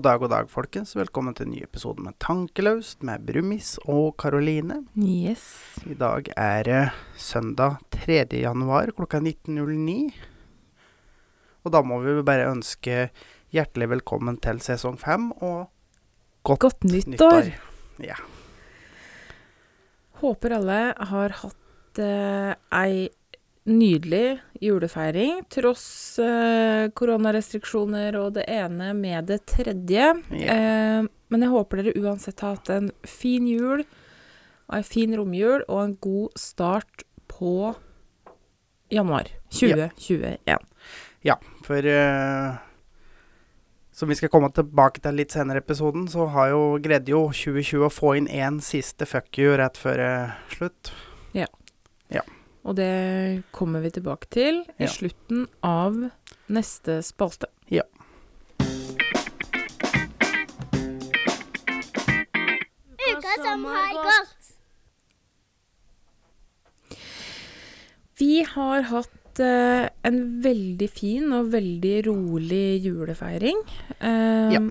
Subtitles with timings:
[0.00, 0.94] God dag, god dag, folkens.
[0.96, 4.78] Velkommen til en ny episode med Tankelaust med Brumis og Karoline.
[4.96, 5.42] Yes.
[5.84, 6.78] I dag er det
[7.20, 8.22] søndag 3.
[8.40, 9.98] januar klokka 19.09.
[11.68, 13.10] Og da må vi bare ønske
[13.52, 15.68] hjertelig velkommen til sesong fem og
[16.48, 17.52] godt, Godt nyttår.
[18.00, 18.16] Ja.
[20.24, 20.80] Håper alle
[21.12, 23.10] har hatt eh, ei
[23.68, 30.12] nydelig julefeiring, tross eh, koronarestriksjoner og det ene med det tredje.
[30.30, 30.50] Yeah.
[30.54, 33.84] Eh, men jeg håper dere uansett har hatt en fin jul,
[34.68, 37.72] og ei fin romjul, og en god start på
[38.90, 40.66] januar 2021.
[41.26, 42.58] Ja, for eh,
[43.92, 47.26] som vi skal komme tilbake til litt senere i episoden, så har jo greide jo
[47.30, 50.92] 2020 å få inn én siste fuck you rett før eh, slutt.
[52.64, 54.90] Og det kommer vi tilbake til i Ja.
[54.92, 56.10] slutten av
[56.48, 57.46] neste spalte.
[63.10, 64.36] Uka som har gått.
[68.20, 73.62] Vi har hatt eh, en veldig fin og veldig rolig julefeiring.
[74.00, 74.62] Eh, Ja.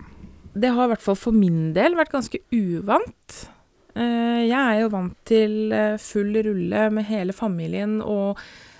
[0.59, 3.35] Det har i hvert fall for min del vært ganske uvant.
[3.95, 8.39] Eh, jeg er jo vant til eh, full rulle med hele familien og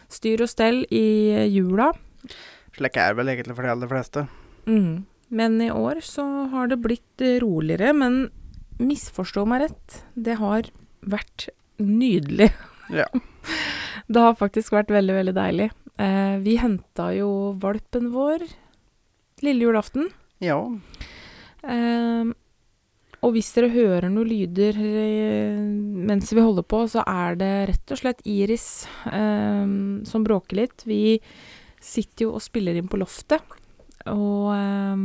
[0.09, 1.91] styr og stell i eh, jula.
[2.77, 4.25] Slik er det vel egentlig for de aller fleste.
[4.69, 5.05] Mm.
[5.29, 8.29] Men i år så har det blitt roligere, men
[8.79, 10.71] misforstå meg rett, det har
[11.01, 12.51] vært nydelig.
[12.89, 13.05] Ja.
[14.09, 15.67] Det har faktisk vært veldig, veldig deilig.
[16.01, 17.27] Eh, vi henta jo
[17.61, 18.47] valpen vår
[19.45, 20.07] lille julaften.
[20.41, 20.57] Ja.
[21.61, 22.31] Eh,
[23.19, 25.59] og hvis dere hører noen lyder eh,
[26.09, 28.67] mens vi holder på, så er det rett og slett Iris
[29.11, 29.65] eh,
[30.07, 30.85] som bråker litt.
[30.87, 31.17] Vi
[31.83, 33.43] sitter jo og spiller inn på loftet,
[34.07, 35.03] og eh,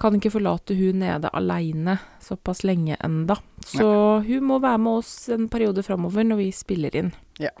[0.00, 3.36] kan ikke forlate hun nede aleine såpass lenge enda.
[3.68, 3.90] Så
[4.24, 7.12] hun må være med oss en periode framover når vi spiller inn.
[7.40, 7.52] Ja,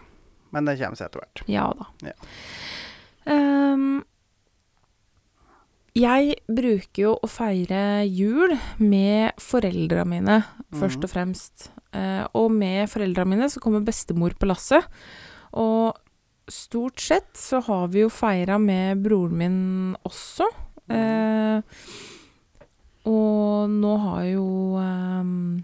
[0.50, 1.44] Men det kommer seg etter hvert.
[1.52, 1.90] Ja da.
[2.08, 2.16] Ja.
[3.30, 4.00] Ehm,
[5.94, 11.04] jeg bruker jo å feire jul med foreldra mine, først Mhm.
[11.04, 11.70] og fremst.
[11.92, 14.84] Eh, og med foreldra mine så kommer bestemor på lasset.
[15.52, 15.96] Og
[16.48, 20.46] stort sett så har vi jo feira med broren min også.
[20.88, 21.62] Eh,
[23.06, 25.62] og nå har jo eh,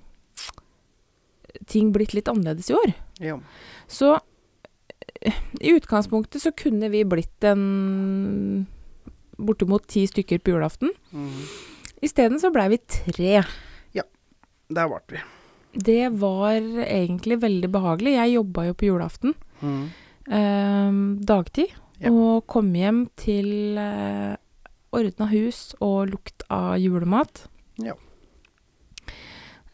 [1.66, 2.94] ting blitt litt annerledes i år.
[3.20, 3.38] Ja.
[3.88, 4.18] Så
[5.22, 8.66] eh, i utgangspunktet så kunne vi blitt en
[9.38, 10.90] bortimot ti stykker på julaften.
[11.12, 11.32] Mm.
[12.02, 13.42] Isteden så blei vi tre.
[13.94, 14.02] Ja,
[14.68, 15.22] Der ble vi.
[15.76, 18.14] Det var egentlig veldig behagelig.
[18.16, 19.90] Jeg jobba jo på julaften Mm.
[20.28, 21.68] eh, dagtid,
[22.00, 22.10] Ja.
[22.10, 24.36] og kom hjem til eh,
[24.92, 27.46] ordna hus og lukt av julemat.
[27.78, 27.92] Ja.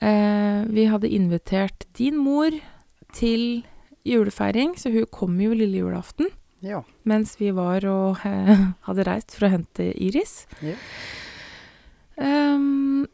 [0.01, 2.51] Eh, vi hadde invitert din mor
[3.15, 3.65] til
[4.05, 6.27] julefeiring, så hun kom jo lille julaften.
[6.63, 6.83] Ja.
[7.03, 8.53] mens vi var og eh,
[8.87, 10.45] hadde reist for å hente Iris.
[10.63, 10.77] Ja.
[12.23, 13.07] Um,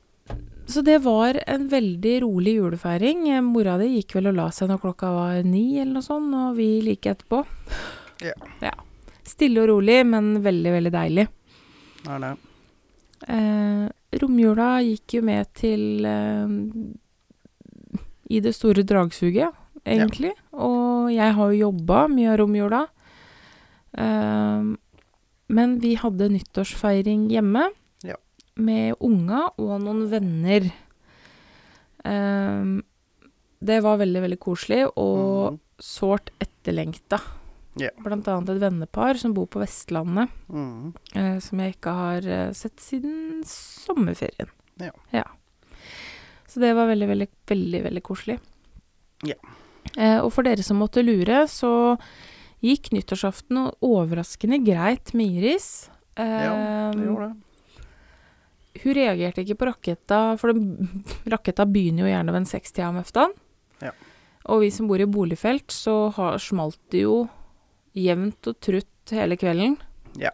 [0.69, 3.28] så det var en veldig rolig julefeiring.
[3.32, 6.34] Eh, Mora di gikk vel og la seg når klokka var ni eller noe sånt,
[6.36, 7.41] og vi like etterpå.
[8.20, 8.75] Ja.
[9.25, 11.25] Stille og rolig, men veldig, veldig deilig.
[12.09, 12.34] Er det.
[13.32, 13.86] Eh,
[14.20, 16.53] romjula gikk jo med til eh,
[18.28, 19.56] i det store dragsuget,
[19.88, 20.34] egentlig.
[20.53, 22.84] Og jeg har jo jobba mye av romjula.
[23.93, 24.75] Eh,
[25.49, 27.71] men vi hadde nyttårsfeiring hjemme
[28.04, 28.16] Ja.
[28.56, 30.71] med unga og noen venner.
[32.04, 32.65] Eh,
[33.59, 35.60] det var veldig, veldig koselig og mm.
[35.83, 37.18] sårt etterlengta.
[37.78, 37.95] Yeah.
[38.03, 40.95] Blant annet et vennepar som bor på Vestlandet mm.
[41.15, 44.51] eh, som jeg ikke har eh, sett siden sommerferien.
[45.15, 45.24] Ja.
[46.48, 48.39] Så det var veldig, veldig, veldig, veldig koselig.
[49.27, 49.36] Ja.
[49.97, 51.71] Eh, og for dere som måtte lure, så
[52.65, 55.89] gikk nyttårsaften overraskende greit med Iris.
[56.19, 57.37] Ja, det gjorde det.
[58.83, 60.89] hun reagerte ikke på raketta, for det,
[61.34, 63.34] raketta begynner jo gjerne ved en sekstida om eftan.
[63.83, 63.93] Ja.
[64.49, 67.27] Og vi som bor i boligfelt, så har, smalt det jo
[67.99, 69.77] jevnt og trutt hele kvelden.
[70.19, 70.33] Ja.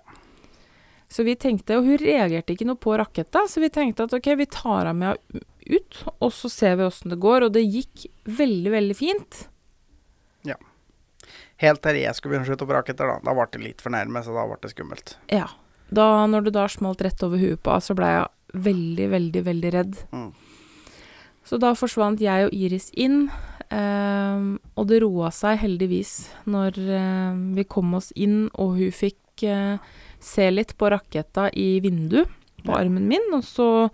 [1.09, 4.33] Så vi tenkte, og hun reagerte ikke noe på raketta, så vi tenkte at ok,
[4.41, 7.47] vi tar henne med ut, og så ser vi åssen det går.
[7.47, 9.45] Og det gikk veldig, veldig fint.
[11.65, 13.19] Helt til jeg skulle begynne å skyte opp raketter, da.
[13.25, 15.17] Da ble det litt for nærme, så da ble det skummelt.
[15.33, 15.49] Ja.
[15.95, 19.43] Da, når du da smalt rett over huet på henne, så ble jeg veldig, veldig,
[19.49, 19.99] veldig redd.
[20.15, 20.31] Mm.
[21.45, 23.27] Så da forsvant jeg og Iris inn,
[23.69, 24.47] eh,
[24.81, 26.15] og det roa seg heldigvis
[26.51, 29.77] når eh, vi kom oss inn og hun fikk eh,
[30.25, 32.31] se litt på raketta i vinduet.
[32.65, 32.79] på Ja.
[32.81, 33.91] armen min, og så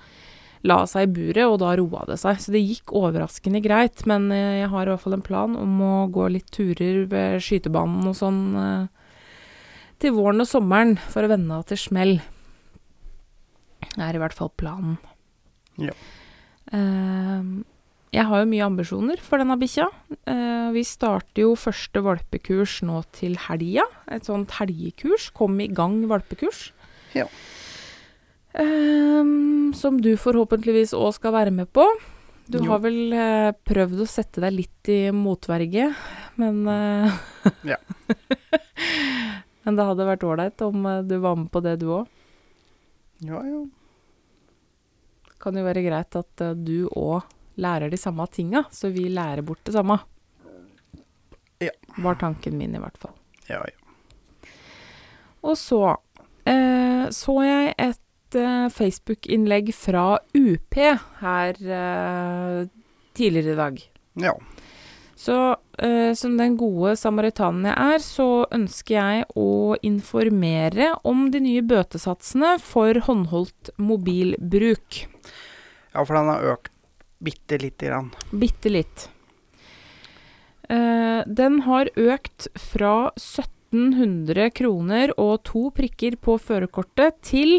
[0.66, 2.40] la seg i buret, og da roa det seg.
[2.42, 5.80] Så det gikk overraskende greit, men eh, jeg har i hvert fall en plan om
[5.84, 9.16] å gå litt turer ved skytebanen og sånn eh,
[10.00, 12.14] til våren og sommeren for å vende av til smell.
[13.90, 14.98] Det er i hvert fall planen.
[15.80, 15.96] Ja.
[16.76, 17.52] Eh,
[18.10, 19.84] jeg har jo mye ambisjoner for denne bikkja.
[20.74, 23.84] Vi starter jo første valpekurs nå til helga.
[24.10, 25.28] Et sånt helgekurs.
[25.30, 26.72] Kom i gang valpekurs.
[27.14, 27.28] Ja.
[28.58, 31.85] Ehm, som du forhåpentligvis òg skal være med på.
[32.50, 32.70] Du Jo.
[32.73, 35.93] har vel eh, prøvd å sette deg litt i motverge,
[36.37, 37.12] men eh,
[37.64, 37.76] Ja.
[39.62, 42.06] Men det hadde vært ålreit om eh, du var med på det, du òg.
[43.20, 43.61] Ja, ja.
[45.41, 47.23] Kan jo være greit at eh, du òg
[47.61, 49.99] lærer de samme tinga, så vi lærer bort det samme.
[51.61, 51.70] Ja.
[52.00, 53.12] Var tanken min, i hvert fall.
[53.49, 53.76] ja, ja.
[55.44, 55.79] Og så
[56.49, 58.00] eh, så jeg et
[58.38, 60.79] eh, Facebook-innlegg fra UP
[61.21, 62.69] her eh,
[63.17, 63.85] tidligere i dag.
[64.27, 64.38] ja.
[65.21, 71.43] Så eh, som den gode samaritanen jeg er, så ønsker jeg å informere om de
[71.44, 75.03] nye bøtesatsene for håndholdt mobilbruk.
[75.93, 76.73] Ja, for den har økt
[77.21, 78.09] bitte lite grann.
[78.32, 79.11] Bitte litt.
[80.71, 87.59] Eh, den har økt fra 1700 kroner og to prikker på førerkortet til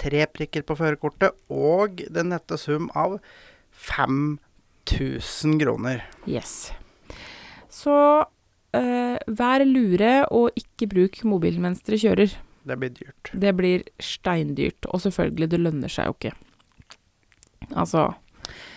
[0.00, 3.18] Tre prikker på førerkortet og den nette sum av
[3.72, 6.04] 5000 kroner.
[6.28, 6.72] Yes.
[7.72, 7.94] Så
[8.76, 12.36] eh, vær lure og ikke bruk mobilen mens dere kjører.
[12.66, 13.30] Det blir dyrt.
[13.32, 16.32] Det blir steindyrt, og selvfølgelig, det lønner seg jo ikke.
[17.74, 18.08] Altså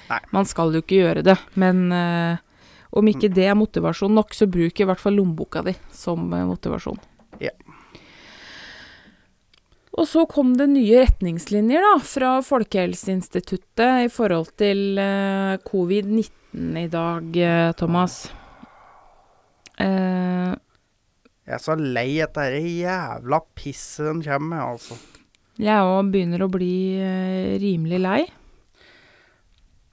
[0.10, 0.20] Nei.
[0.34, 2.40] Man skal jo ikke gjøre det, men eh,
[2.98, 6.46] om ikke det er motivasjon nok, så bruk i hvert fall lommeboka di som eh,
[6.50, 6.98] motivasjon.
[10.00, 16.88] Og så kom det nye retningslinjer da, fra Folkehelseinstituttet i forhold til eh, covid-19 i
[16.94, 18.22] dag, eh, Thomas.
[19.80, 20.54] Eh,
[21.50, 24.96] Jeg er så lei dette jævla pisset de kommer med, altså.
[25.60, 28.22] jeg òg begynner å bli eh, rimelig lei.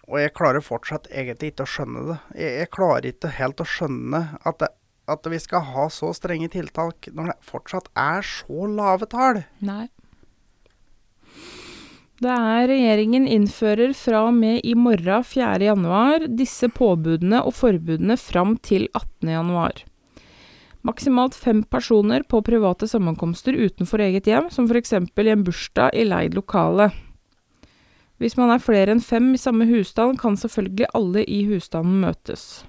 [0.07, 2.19] Og jeg klarer fortsatt egentlig ikke å skjønne det.
[2.39, 4.69] Jeg, jeg klarer ikke helt å skjønne at, det,
[5.11, 9.43] at vi skal ha så strenge tiltak når det fortsatt er så lave tall.
[9.67, 9.89] Nei.
[12.17, 15.59] Det er regjeringen innfører fra og med i morgen 4.
[15.67, 19.29] januar disse påbudene og forbudene fram til 18.
[19.35, 19.83] januar.
[20.87, 24.95] Maksimalt fem personer på private sammenkomster utenfor eget hjem, som f.eks.
[24.97, 26.89] i en bursdag i leid lokale.
[28.17, 32.65] Hvis man er flere enn fem i samme husstand, kan selvfølgelig alle i husstanden møtes.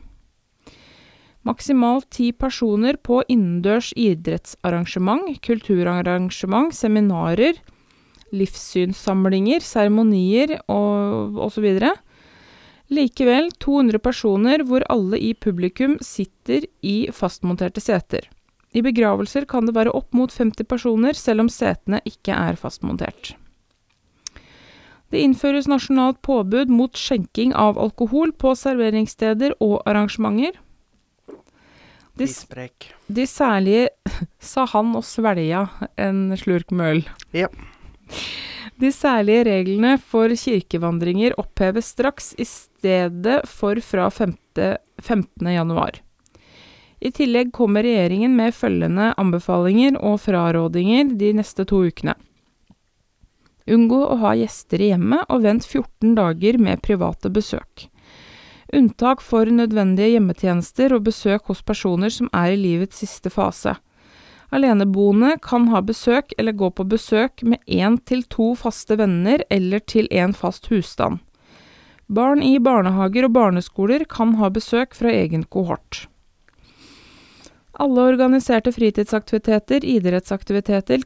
[1.48, 7.64] Maksimalt ti personer på innendørs idrettsarrangement, kulturarrangement, seminarer,
[8.36, 11.68] livssynssamlinger, seremonier og osv.
[12.88, 18.30] Likevel 200 personer hvor alle i publikum sitter i fastmonterte seter.
[18.76, 23.34] I begravelser kan det være opp mot 50 personer, selv om setene ikke er fastmontert.
[25.08, 30.60] Det innføres nasjonalt påbud mot skjenking av alkohol på serveringssteder og arrangementer.
[32.18, 32.28] De,
[33.14, 33.90] de særlige
[34.52, 35.68] Sa han og svelga
[36.02, 37.04] en slurk møl.
[37.04, 37.44] øl.
[37.46, 37.48] Ja.
[38.78, 44.36] De særlige reglene for kirkevandringer oppheves straks i stedet for fra 5.
[45.02, 45.48] 15.
[45.54, 46.02] januar.
[47.00, 52.16] I tillegg kommer regjeringen med følgende anbefalinger og frarådinger de neste to ukene.
[53.68, 57.90] Unngå å ha gjester i hjemmet, og vent 14 dager med private besøk.
[58.74, 63.76] Unntak for nødvendige hjemmetjenester og besøk hos personer som er i livets siste fase.
[64.56, 69.84] Aleneboende kan ha besøk eller gå på besøk med én til to faste venner eller
[69.84, 71.20] til en fast husstand.
[72.08, 76.06] Barn i barnehager og barneskoler kan ha besøk fra egen kohort.
[77.78, 81.04] Alle organiserte fritidsaktiviteter, idrettsaktiviteter,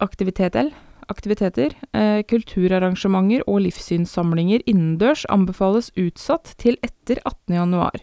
[0.00, 0.70] aktiviteter,
[1.10, 7.58] aktiviteter eh, kulturarrangementer og livssynssamlinger innendørs anbefales utsatt til etter 18.
[7.58, 7.98] januar.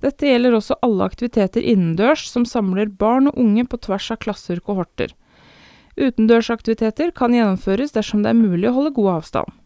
[0.00, 4.60] Dette gjelder også alle aktiviteter innendørs som samler barn og unge på tvers av klasser
[4.60, 5.12] og kohorter.
[6.00, 9.56] Utendørsaktiviteter kan gjennomføres dersom det er mulig å holde god avstand.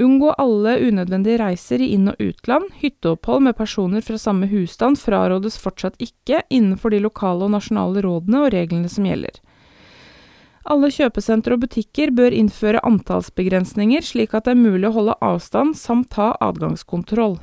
[0.00, 2.70] Unngå alle unødvendige reiser i inn- og utland.
[2.80, 8.46] Hytteopphold med personer fra samme husstand frarådes fortsatt ikke innenfor de lokale og nasjonale rådene
[8.46, 9.42] og reglene som gjelder.
[10.70, 15.76] Alle kjøpesentre og butikker bør innføre antallsbegrensninger, slik at det er mulig å holde avstand
[15.76, 17.38] samt ha adgangskontroll.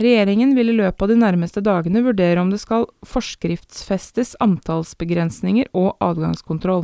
[0.00, 5.94] Regjeringen vil i løpet av de nærmeste dagene vurdere om det skal forskriftsfestes antallsbegrensninger og
[6.02, 6.82] adgangskontroll.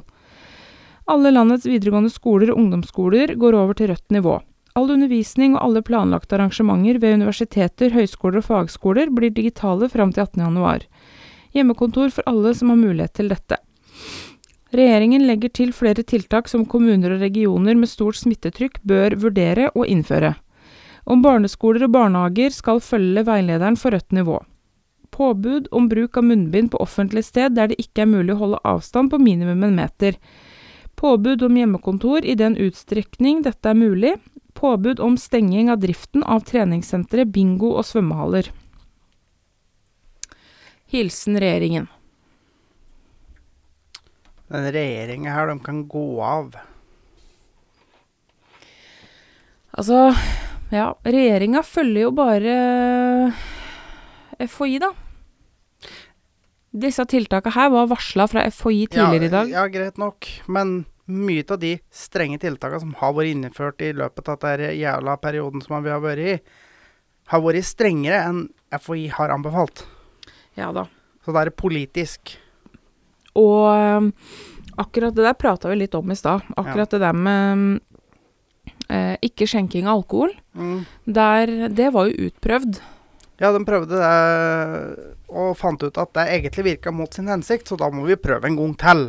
[1.11, 4.37] Alle landets videregående skoler og ungdomsskoler går over til rødt nivå.
[4.79, 10.29] All undervisning og alle planlagte arrangementer ved universiteter, høyskoler og fagskoler blir digitale fram til
[10.29, 10.45] 18.
[10.45, 10.85] januar.
[11.57, 13.59] Hjemmekontor for alle som har mulighet til dette.
[14.71, 19.83] Regjeringen legger til flere tiltak som kommuner og regioner med stort smittetrykk bør vurdere å
[19.83, 20.37] innføre.
[21.11, 24.39] Om barneskoler og barnehager skal følge veilederen for rødt nivå.
[25.11, 28.61] Påbud om bruk av munnbind på offentlig sted der det ikke er mulig å holde
[28.69, 30.21] avstand på minimum en meter.
[31.01, 34.15] Påbud om hjemmekontor i den utstrekning dette er mulig.
[34.55, 38.51] Påbud om stenging av driften av treningssentre, bingo og svømmehaller.
[40.91, 41.89] Hilsen regjeringen.
[44.51, 46.55] Den regjeringa her, de kan gå av.
[49.71, 50.11] Altså,
[50.71, 52.57] ja, regjeringa følger jo bare
[54.41, 54.93] FHI, da.
[56.71, 59.51] Disse tiltaka her var varsla fra FHI tidligere i dag.
[59.51, 60.29] Ja, greit nok.
[60.47, 65.17] Men mye av de strenge tiltakene som har vært innført i løpet av denne jævla
[65.19, 66.37] perioden som vi har vært i,
[67.31, 69.85] har vært strengere enn FHI har anbefalt.
[70.59, 70.87] Ja da.
[71.25, 72.37] Så det er politisk.
[73.39, 74.13] Og um,
[74.81, 76.47] akkurat det der prata vi litt om i stad.
[76.55, 77.81] Akkurat det der med
[78.91, 80.35] eh, ikke skjenking av alkohol.
[80.59, 80.83] Mm.
[81.07, 82.81] Der, det var jo utprøvd.
[83.41, 87.79] Ja, de prøvde det og fant ut at det egentlig virka mot sin hensikt, så
[87.81, 89.05] da må vi prøve en gang til.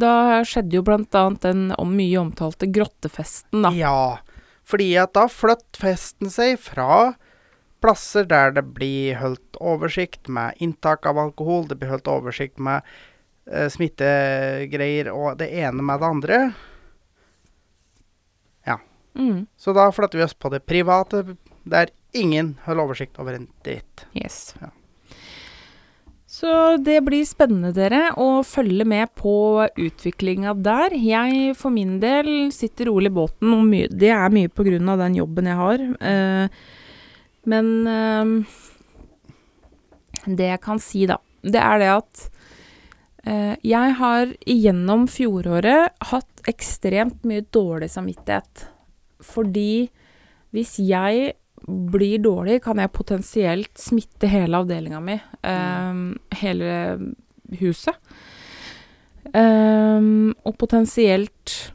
[0.00, 3.72] Da skjedde jo annet den om mye omtalte grottefesten, da.
[3.76, 4.18] Ja,
[4.66, 7.14] fordi at da flytt festen seg fra
[7.80, 12.84] plasser der det blir holdt oversikt med inntak av alkohol, det blir holdt oversikt med
[13.50, 16.40] eh, smittegreier og det ene med det andre.
[19.20, 21.36] Mm, Så da flytter vi oss på det private,
[21.68, 24.06] der ingen holder oversikt over en dritt.
[24.16, 24.54] yes.
[24.60, 24.70] Ja.
[26.30, 30.94] Så det blir spennende, dere, å følge med på utviklinga der.
[30.94, 34.88] Jeg for min del sitter rolig i båten, og mye, det er mye på grunn
[34.88, 35.82] av den jobben jeg har.
[36.00, 36.46] Eh,
[37.50, 38.32] men eh,
[40.38, 42.24] det jeg kan si, da, det er det at
[43.26, 48.68] eh, jeg har gjennom fjoråret hatt ekstremt mye dårlig samvittighet.
[49.24, 49.90] Fordi
[50.54, 51.34] hvis jeg
[51.66, 55.18] blir dårlig, kan jeg potensielt smitte hele avdelinga mi.
[55.44, 56.70] eh, hele
[57.60, 57.94] huset.
[59.30, 61.72] Um, og potensielt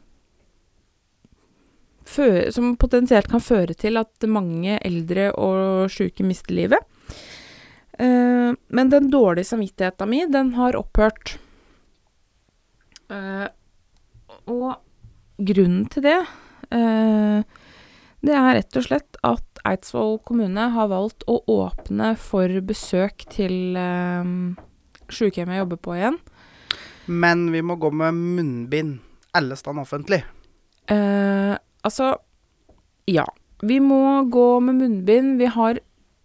[2.06, 6.80] føre, Som potensielt kan føre til at mange eldre og sjuke mister livet.
[7.98, 11.38] Uh, men den dårlige samvittigheten mi, den har opphørt.
[13.10, 13.46] Uh,
[14.46, 14.76] og
[15.38, 16.18] grunnen til det
[16.70, 23.76] det er rett og slett at Eidsvoll kommune har valgt å åpne for besøk til
[23.78, 24.30] eh,
[25.10, 26.18] sykehjemmet jeg jobber på igjen.
[27.06, 28.98] Men vi må gå med munnbind
[29.36, 30.22] alle steder offentlig.
[30.90, 31.54] Eh,
[31.86, 32.14] altså,
[33.10, 33.26] ja.
[33.62, 35.36] Vi må gå med munnbind.
[35.40, 35.80] Vi har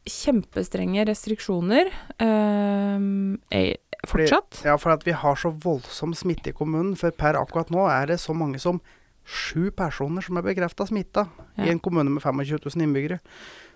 [0.09, 3.03] kjempestrenge restriksjoner eh,
[3.51, 4.09] fortsatt.
[4.09, 4.61] fortsatt.
[4.65, 6.95] Ja, for at vi har så voldsom smitte i kommunen.
[6.99, 8.81] For per akkurat nå er det så mange som
[9.25, 11.65] sju personer som er bekrefta smitta Ja.
[11.65, 13.19] i en kommune med 25 000 innbyggere.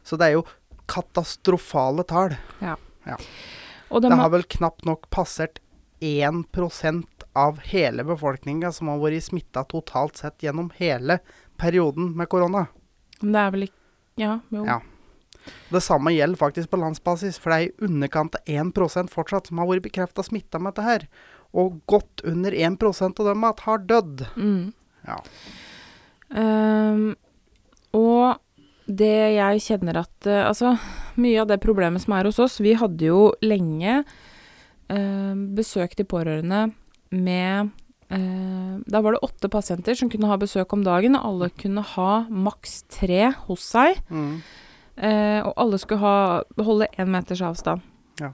[0.04, 0.46] Så det er jo
[0.88, 2.36] katastrofale tall.
[3.90, 5.60] Og de Det har, har vel knapt nok passert
[6.02, 7.04] 1%
[7.36, 11.20] av hele befolkninga som har vært smitta totalt sett gjennom hele
[11.58, 12.68] perioden med korona.
[13.22, 13.82] det er vel ikke
[14.18, 14.64] Ja, jo.
[14.66, 14.80] Ja.
[15.70, 19.58] Det samme gjelder faktisk på landsbasis, for det er i underkant av 1% fortsatt som
[19.60, 21.08] har vært bekrefta smitta med dette her.
[21.54, 24.25] Og godt under 1% av dem har dødd.
[24.38, 24.74] Mm.
[25.06, 25.20] Ja.
[26.36, 27.14] Um,
[27.96, 28.42] og
[28.86, 30.72] det jeg kjenner at uh, Altså,
[31.22, 36.08] mye av det problemet som er hos oss Vi hadde jo lenge uh, besøk til
[36.10, 36.64] pårørende
[37.14, 37.70] med
[38.10, 41.86] uh, Da var det åtte pasienter som kunne ha besøk om dagen, og alle kunne
[41.94, 44.02] ha maks tre hos seg.
[44.10, 44.42] Mm.
[44.96, 47.84] Eh, og alle skulle ha, holde én meters avstand.
[48.22, 48.32] Ja.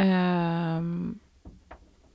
[0.00, 1.18] Ehm,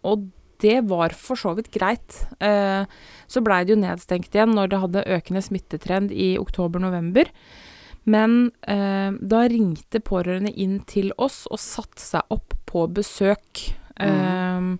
[0.03, 0.29] og
[0.63, 2.23] det var for så vidt greit.
[2.43, 2.87] Eh,
[3.27, 7.29] så blei det jo nedstengt igjen når det hadde økende smittetrend i oktober-november.
[8.09, 13.67] Men eh, da ringte pårørende inn til oss og satte seg opp på besøk.
[14.01, 14.71] Eh,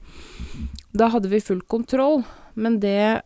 [0.94, 2.24] da hadde vi full kontroll,
[2.60, 3.24] men det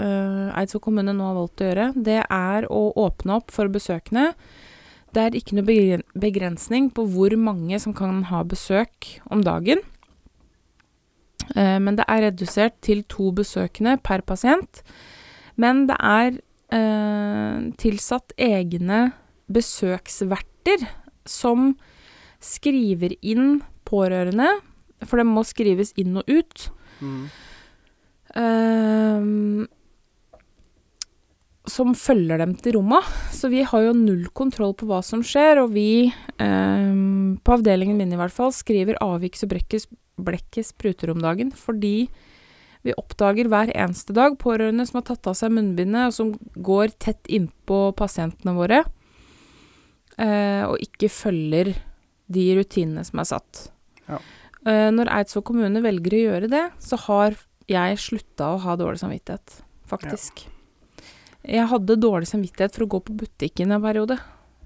[0.00, 4.32] eh, Eidsvoll kommune nå har valgt å gjøre, det er å åpne opp for besøkende.
[5.14, 9.84] Det er ikke noe begren- begrensning på hvor mange som kan ha besøk om dagen.
[11.54, 14.82] Eh, men det er redusert til to besøkende per pasient.
[15.60, 16.38] Men det er
[16.74, 19.10] eh, tilsatt egne
[19.52, 20.86] besøksverter
[21.28, 21.74] som
[22.44, 24.48] skriver inn pårørende,
[25.04, 26.68] for det må skrives inn og ut.
[27.04, 27.24] Mm.
[28.38, 29.66] ehm,
[31.70, 33.06] som følger dem til rommet.
[33.32, 36.92] Så vi har jo null kontroll på hva som skjer, og vi, eh,
[37.40, 39.88] på avdelingen min i hvert fall, skriver avviks og brekkes,
[40.20, 42.08] blekket spruter om dagen, fordi
[42.84, 46.92] vi oppdager hver eneste dag pårørende som har tatt av seg munnbindet, og som går
[47.00, 48.84] tett innpå pasientene våre,
[50.18, 51.72] eh, og ikke følger
[52.28, 53.68] de rutinene som er satt.
[54.08, 54.20] Ja.
[54.68, 59.00] Eh, når Eidsvoll kommune velger å gjøre det, så har jeg slutta å ha dårlig
[59.00, 60.44] samvittighet, faktisk.
[61.44, 64.16] Jeg hadde dårlig samvittighet for å gå på butikken en periode.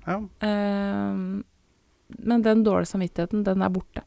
[0.07, 0.21] Ja.
[0.47, 1.17] Eh,
[2.09, 4.05] men den dårlige samvittigheten, den er borte.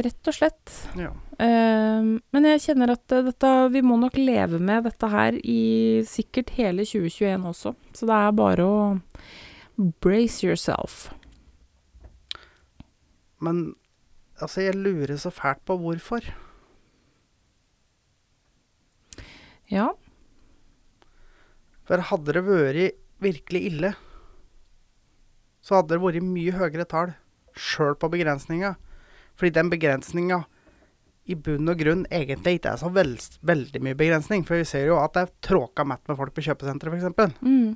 [0.00, 0.72] Rett og slett.
[0.96, 1.10] ja.
[1.40, 6.02] Eh, men jeg kjenner at eh, dette, vi må nok leve med dette her i
[6.08, 7.74] sikkert hele 2021 også.
[7.96, 8.80] Så det er bare å
[10.04, 11.08] brace yourself.
[13.40, 13.74] Men
[14.40, 16.28] altså, jeg lurer så fælt på hvorfor.
[19.70, 19.92] Ja.
[21.90, 23.88] For hadde det vært virkelig ille,
[25.58, 27.16] så hadde det vært mye høyere tall
[27.58, 28.76] sjøl på begrensninga.
[29.34, 30.44] Fordi den begrensninga
[31.30, 34.46] i bunn og grunn egentlig ikke er så veld, veldig mye begrensning.
[34.46, 37.42] For vi ser jo at det er tråka mett med folk på kjøpesenteret, f.eks.
[37.42, 37.74] Mm.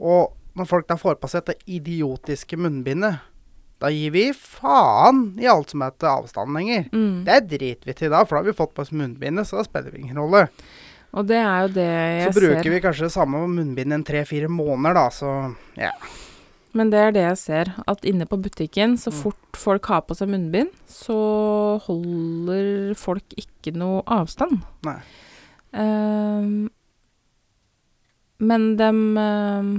[0.00, 3.20] Og når folk da får på seg dette idiotiske munnbindet,
[3.78, 6.88] da gir vi faen i alt som heter avstand lenger.
[6.90, 7.22] Mm.
[7.28, 9.68] Det driter vi til da, for da har vi fått på oss munnbindet, så da
[9.68, 10.48] spiller det ingen rolle.
[11.16, 12.70] Og det er jo det jeg Så bruker ser.
[12.74, 15.30] vi kanskje det samme munnbindet en tre-fire måneder, da, så
[15.76, 15.92] ja.
[16.76, 17.70] Men det er det jeg ser.
[17.88, 19.16] At inne på butikken, så Mm.
[19.22, 24.60] fort folk har på seg munnbind, så holder folk ikke noe avstand.
[24.84, 24.98] Nei.
[25.72, 26.68] Um,
[28.40, 29.72] men dem ehm,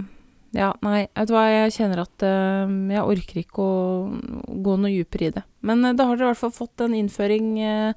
[0.52, 4.90] Ja, nei, vet du hva, jeg kjenner at ehm, jeg orker ikke å gå noe
[4.90, 5.44] dypere i det.
[5.62, 7.94] Men eh, da har dere i hvert fall fått en innføring eh,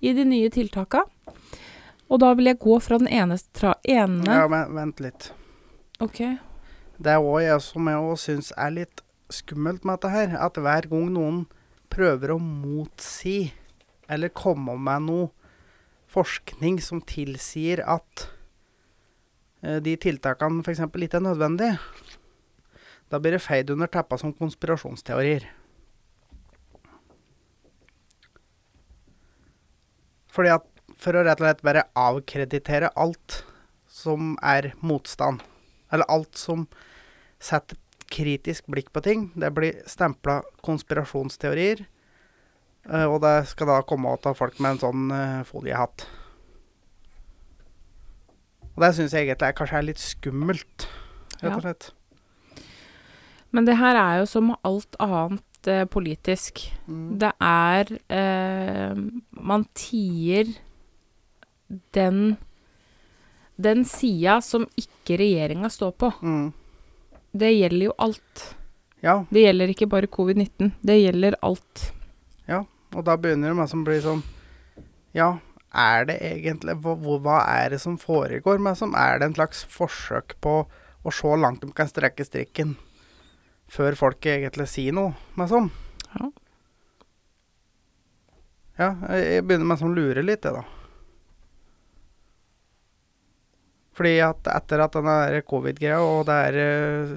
[0.00, 1.02] i de nye tiltaka.
[2.08, 5.30] Og da vil jeg gå fra den ene tra ene Ja, men vent litt.
[6.00, 6.22] OK.
[6.98, 10.36] Det er òg jeg som jeg også syns er litt skummelt med dette her.
[10.40, 11.42] At hver gang noen
[11.92, 13.52] prøver å motsi
[14.08, 15.28] eller komme med noe
[16.08, 18.24] forskning som tilsier at
[19.60, 20.80] eh, de tiltakene f.eks.
[20.88, 21.76] ikke er nødvendige,
[23.12, 25.44] da blir det feid under teppa som konspirasjonsteorier.
[30.32, 33.42] Fordi at for å rett og slett bare avkreditere alt
[33.90, 35.42] som er motstand,
[35.92, 36.66] eller alt som
[37.38, 41.86] setter et kritisk blikk på ting, det blir stempla konspirasjonsteorier.
[42.90, 46.06] eh, og det skal da komme ut av folk med en sånn eh, foliehatt.
[48.76, 50.88] Og det syns jeg egentlig er, kanskje er litt skummelt,
[51.42, 51.90] rett og slett.
[53.50, 56.62] Men det her er jo som alt annet eh, politisk.
[56.86, 57.18] Mm.
[57.18, 59.00] Det er eh,
[59.32, 60.52] Man tier
[61.96, 62.36] den
[63.58, 66.12] den sida som ikke regjeringa står på.
[66.22, 66.52] Mm.
[67.32, 68.44] Det gjelder jo alt.
[69.02, 70.70] Ja, Det gjelder ikke bare covid-19.
[70.80, 71.92] Det gjelder alt.
[72.46, 74.22] Ja, og da begynner det med som blir sånn
[75.14, 75.38] Ja,
[75.74, 79.64] er det egentlig hva, hva er det som foregår med som Er det en slags
[79.70, 80.54] forsøk på
[81.04, 82.76] å se langt de kan strekke strikken
[83.68, 85.70] før folk egentlig sier noe med sånn?
[86.14, 86.30] Ja.
[88.78, 90.77] Ja, jeg begynner med å lure litt, jeg, da.
[93.98, 97.14] Fordi at etter at der covid-greia og det er eh,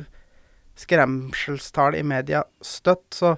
[0.82, 3.36] skremselstall i media støtt, så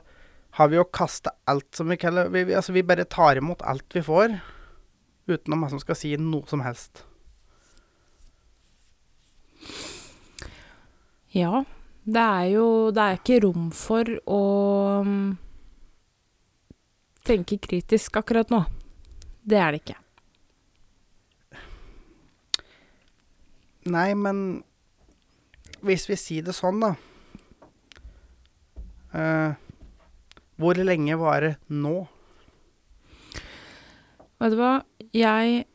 [0.56, 3.66] har vi jo kasta alt som vi kaller vi, vi, Altså, vi bare tar imot
[3.68, 4.38] alt vi får,
[5.28, 7.04] uten om hva som skal si noe som helst.
[11.34, 11.64] Ja.
[12.04, 14.42] Det er jo Det er ikke rom for å
[15.08, 15.30] mm,
[17.24, 18.66] tenke kritisk akkurat nå.
[19.44, 20.03] Det er det ikke.
[23.92, 24.64] Nei, men
[25.84, 26.94] hvis vi sier det sånn, da
[29.12, 29.52] uh,
[30.60, 31.98] Hvor lenge varer nå?
[34.40, 34.74] Vet du hva?
[35.16, 35.66] Jeg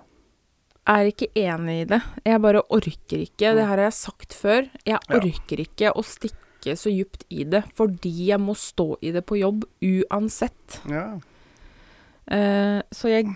[0.89, 2.01] er ikke enig i det.
[2.25, 3.53] Jeg bare orker ikke.
[3.53, 4.69] Det her har jeg sagt før.
[4.89, 9.23] Jeg orker ikke å stikke så djupt i det, fordi jeg må stå i det
[9.29, 10.81] på jobb uansett.
[10.89, 11.11] Ja.
[12.29, 13.29] Uh, så jeg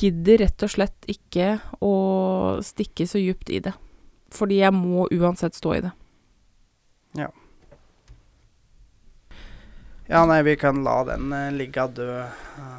[0.00, 1.92] gidder rett og slett ikke å
[2.64, 3.74] stikke så djupt i det.
[4.34, 5.92] Fordi jeg må uansett stå i det.
[7.18, 7.30] ja,
[10.10, 12.14] Ja, nei, vi kan la den uh, ligge død.
[12.16, 12.76] Eh,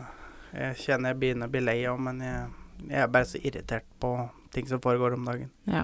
[0.58, 2.48] jeg kjenner jeg begynner å bli lei av, men jeg,
[2.88, 4.16] jeg er bare så irritert på
[4.50, 5.52] ting som foregår om dagen.
[5.70, 5.84] Ja.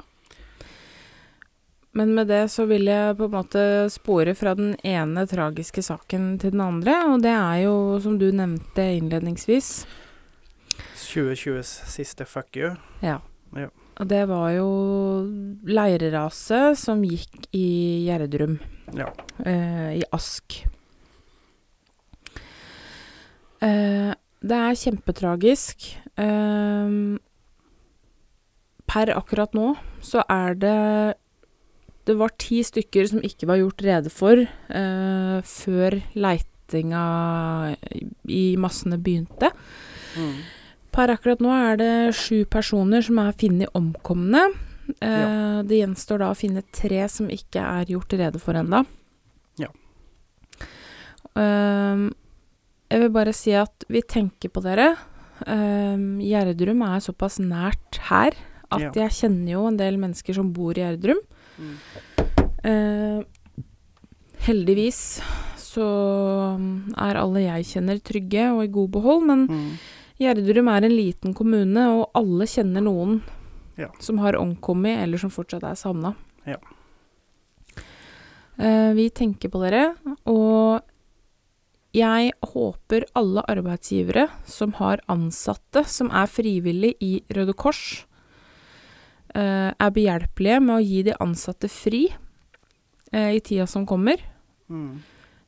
[1.94, 3.62] Men med det så vil jeg på en måte
[3.94, 8.26] spore fra den ene tragiske saken til den andre, og det er jo, som du
[8.34, 9.70] nevnte innledningsvis,
[11.16, 12.74] 2020s siste fuck you.
[13.02, 13.20] Ja.
[13.96, 14.66] Og det var jo
[15.64, 18.58] leireraset som gikk i Gjerdrum,
[18.94, 19.08] Ja.
[19.46, 20.66] eh, i Ask.
[23.64, 24.12] Eh,
[24.46, 25.88] det er kjempetragisk.
[26.20, 27.18] Eh,
[28.86, 29.72] per akkurat nå
[30.06, 31.16] så er det
[32.06, 37.00] Det var ti stykker som ikke var gjort rede for eh, før leitinga
[38.30, 39.50] i massene begynte.
[40.14, 40.36] Mm.
[40.96, 44.46] Per akkurat nå er det sju personer som er funnet omkomne.
[45.02, 45.62] Ja.
[45.66, 48.84] Det gjenstår da å finne tre som ikke er gjort rede for enda.
[49.60, 49.68] Ja.
[51.36, 52.06] Ehm,
[52.92, 54.94] jeg vil bare si at vi tenker på dere.
[55.46, 58.38] Um, Gjerdrum er såpass nært her
[58.72, 58.92] at Ja.
[58.96, 61.20] jeg kjenner jo en del mennesker som bor i Gjerdrum.
[61.60, 61.76] Mm.
[62.64, 63.24] Eh,
[64.48, 65.20] heldigvis
[65.60, 69.78] så mm, er alle jeg kjenner trygge og i god behold, men Mm.
[70.20, 73.22] Gjerdrum er en liten kommune, og alle kjenner noen
[73.78, 73.90] Ja.
[74.00, 76.16] som har omkommet, eller som fortsatt er savna.
[76.46, 76.58] Ja.
[78.58, 80.82] Eh, vi tenker på dere, og
[81.96, 88.06] jeg håper alle arbeidsgivere som har ansatte som er frivillig i Røde Kors,
[89.36, 92.08] eh, er behjelpelige med å gi de ansatte fri
[93.12, 94.18] eh, i tida som kommer.
[94.70, 95.04] Mm.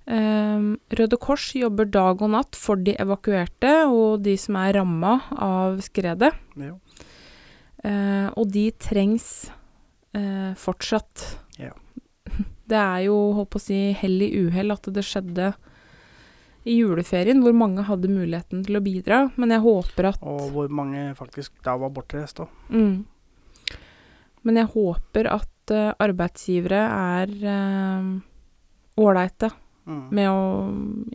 [0.08, 5.18] Um, Røde Kors jobber dag og natt for de evakuerte og de som er ramma
[5.36, 6.32] av skredet.
[6.56, 6.78] Ja.
[7.84, 9.50] Eh, og de trengs
[10.16, 11.26] eh, fortsatt.
[11.62, 11.74] Ja.
[12.68, 15.54] Det er jo, holdt på å si, hell i uhell at det skjedde
[16.68, 19.20] i juleferien, hvor mange hadde muligheten til å bidra.
[19.40, 22.50] Men jeg håper at Og hvor mange faktisk da var bortreist òg.
[22.68, 23.78] mm,
[24.44, 28.28] Men jeg håper at uh, arbeidsgivere er ålreite.
[29.00, 29.54] ålreite
[29.88, 30.10] Mm.
[30.12, 30.42] med å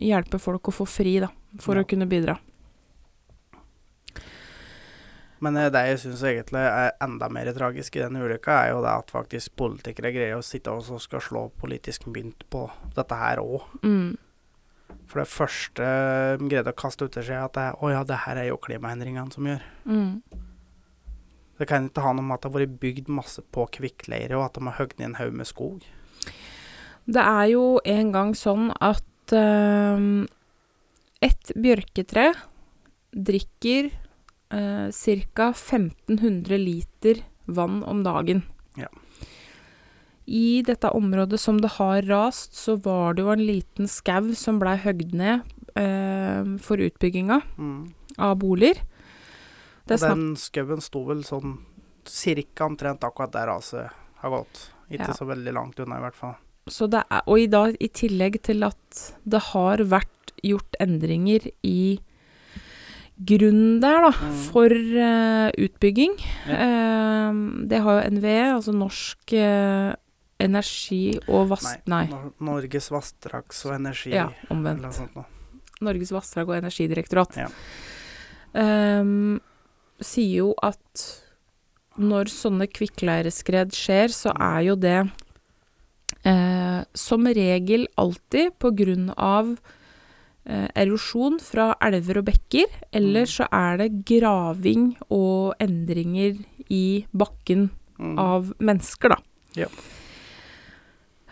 [0.01, 1.27] hjelpe folk å få fri, da,
[1.61, 1.83] for Ja.
[1.83, 2.39] å kunne bidra.
[5.43, 8.81] Men eh, det jeg syns egentlig er enda mer tragisk i denne ulykka, er jo
[8.85, 13.41] det at faktisk politikere greier å sitte og skal slå politisk mynt på dette her
[13.43, 13.65] òg.
[13.83, 14.15] Mm.
[15.09, 15.89] For det første
[16.39, 18.57] de greide å kaste ut til seg at det, å ja, det her er jo
[18.63, 19.65] klimaendringene som gjør.
[19.85, 20.21] Mm.
[21.59, 24.47] Det kan ikke ha noe med at det har vært bygd masse på kvikkleire, og
[24.47, 25.83] at de har hogd ned en haug med skog.
[27.05, 30.25] Det er jo en gang sånn at um,
[31.23, 32.29] ett bjørketre
[33.13, 33.89] drikker
[34.53, 35.49] uh, ca.
[35.51, 38.43] 1500 liter vann om dagen.
[38.79, 38.87] Ja.
[40.25, 44.61] I dette området som det har rast, så var det jo en liten skau som
[44.61, 45.41] blei høgd ned
[45.75, 47.91] eh, for utbygginga Mm.
[48.17, 48.79] av boliger.
[49.85, 51.57] Det Og den skauen sto vel sånn
[52.07, 54.69] cirka omtrent akkurat der raset har gått.
[54.89, 55.13] Ikke Ja.
[55.13, 56.35] så veldig langt unna, i hvert fall.
[56.71, 61.49] Så det er, og i, da i tillegg til at det har vært gjort endringer
[61.63, 61.99] i
[63.23, 64.37] grunnen der, da, Mm.
[64.51, 66.15] for uh, utbygging.
[66.49, 67.33] Eh,
[67.69, 69.93] det har jo NVE, altså Norsk uh,
[70.39, 71.67] energi og vass...
[71.87, 72.07] Nei.
[72.09, 72.21] nei.
[72.43, 74.11] Norges vassdrags- og energi...
[74.15, 74.93] Ja, Eller omvendt.
[74.97, 75.19] sånt.
[75.83, 77.37] Norges vassdrag- og energidirektorat.
[77.37, 77.47] Ja.
[78.53, 79.39] Ehm,
[80.03, 81.03] sier jo at
[82.01, 84.97] når sånne kvikkleireskred skjer, så er jo det
[86.25, 89.57] eh, som regel alltid på grunn av
[90.45, 93.31] eh, erosjon fra elver og bekker, eller Mm.
[93.31, 98.17] så er det graving og endringer i bakken Mm.
[98.19, 99.17] av mennesker, da.
[99.55, 99.67] Ja.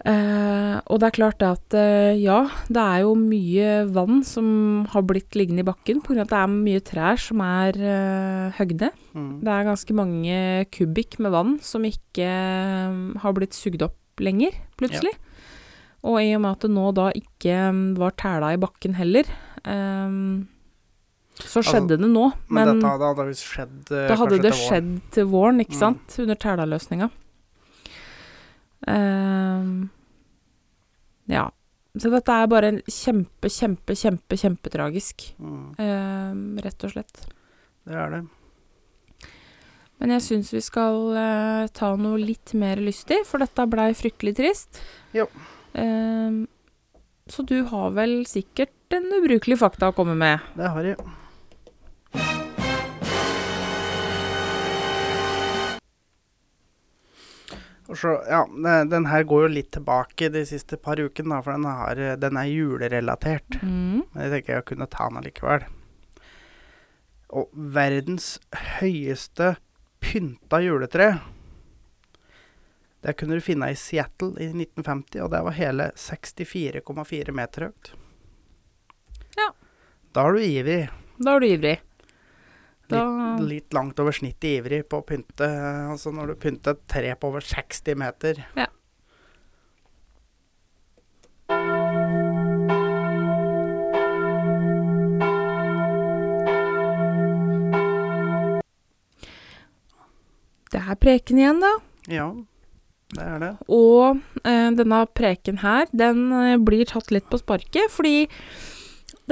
[0.01, 2.39] Eh, og det er klart at eh, ja,
[2.73, 4.47] det er jo mye vann som
[4.89, 6.23] har blitt liggende i bakken pga.
[6.23, 8.89] at det er mye trær som er uh, høgde.
[9.13, 9.43] Mm.
[9.45, 10.39] Det er ganske mange
[10.73, 15.13] kubikk med vann som ikke eh, har blitt sugd opp lenger, plutselig.
[16.07, 19.27] Og i og med at det nå da ikke mm, var tæla i bakken heller,
[19.65, 20.47] um,
[21.41, 22.23] så skjedde det nå.
[22.31, 25.61] Altså, Men, Men, dette hadde antakeligvis skjedd uh, da hadde det til skjedd til våren,
[25.63, 25.81] ikke Mm.
[25.83, 26.19] sant?
[26.25, 27.09] Under tælaløsninga.
[28.87, 29.89] Um,
[31.29, 31.49] ja.
[31.99, 35.25] Så dette er bare en kjempe, kjempe, kjempe, kjempetragisk.
[35.43, 35.63] Mm.
[35.77, 37.25] Um, rett og slett.
[37.85, 38.21] Det er det.
[40.01, 44.33] Men jeg syns vi skal eh, ta noe litt mer lystig, for dette blei fryktelig
[44.39, 44.79] trist.
[45.13, 45.27] Jo.
[45.77, 46.47] Ehm,
[47.29, 50.41] så du har vel sikkert en ubrukelig fakta å komme med?
[50.57, 50.97] Det har jeg.
[57.93, 61.69] Så, ja, den, den her går jo litt tilbake de siste par ukene, for den,
[61.69, 63.61] har, den er julerelatert.
[63.61, 64.01] Mm.
[64.01, 65.73] Men jeg tenker jeg kunne ta den allikevel.
[67.37, 68.39] Og verdens
[68.79, 69.59] høyeste
[70.01, 71.07] pynta juletre
[73.01, 77.93] Det kunne du finne i Seattle i 1950, og det var hele 64,4 meter høyt.
[79.39, 79.47] Ja.
[80.13, 80.81] Da er du ivrig.
[81.17, 81.77] Da er du ivrig.
[82.91, 85.47] Da litt, litt langt over snittet ivrig på å pynte.
[85.93, 88.43] Altså når du pynter et tre på over 60 meter.
[88.59, 88.67] Ja.
[100.91, 101.71] Er preken igjen, da.
[102.11, 102.27] Ja,
[103.15, 103.51] det er det.
[103.71, 108.27] Og eh, denne preken her, den eh, blir tatt litt på sparket, fordi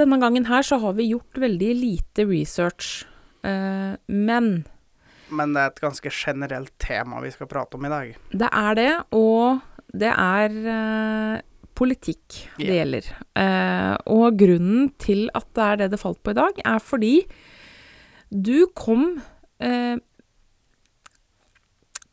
[0.00, 3.04] denne gangen her så har vi gjort veldig lite research.
[3.44, 4.52] Eh, men
[5.30, 8.16] Men det er et ganske generelt tema vi skal prate om i dag.
[8.32, 9.60] det er det, og
[9.92, 11.40] det er eh,
[11.74, 12.76] politikk det yeah.
[12.80, 13.10] gjelder.
[13.38, 17.14] Eh, og grunnen til at det er det det falt på i dag, er fordi
[18.30, 19.22] du kom
[19.62, 19.96] eh,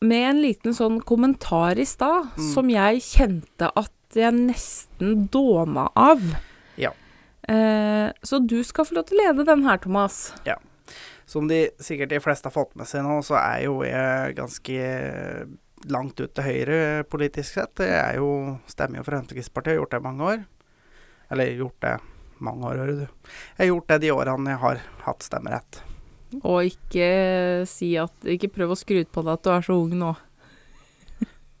[0.00, 2.52] med en liten sånn kommentar i stad Mm.
[2.54, 6.20] som jeg kjente at jeg nesten dåna av.
[6.76, 6.92] Ja.
[7.48, 10.32] Eh, så du skal få lov til å lede den her, Thomas.
[10.46, 10.56] Ja.
[11.26, 15.48] Som de sikkert de fleste har fått med seg nå, så er jo jeg ganske
[15.88, 17.82] langt ut til høyre politisk sett.
[17.84, 20.44] Jeg er jo, stemmer jo for Fremskrittspartiet, har gjort det i mange år.
[21.30, 21.98] Eller gjort det
[22.40, 23.06] mange år, hører du.
[23.58, 25.82] Jeg har gjort det de årene jeg har hatt stemmerett.
[26.42, 27.06] Og ikke
[27.68, 30.10] si at Ikke prøv å skryte på deg at du er så ung nå.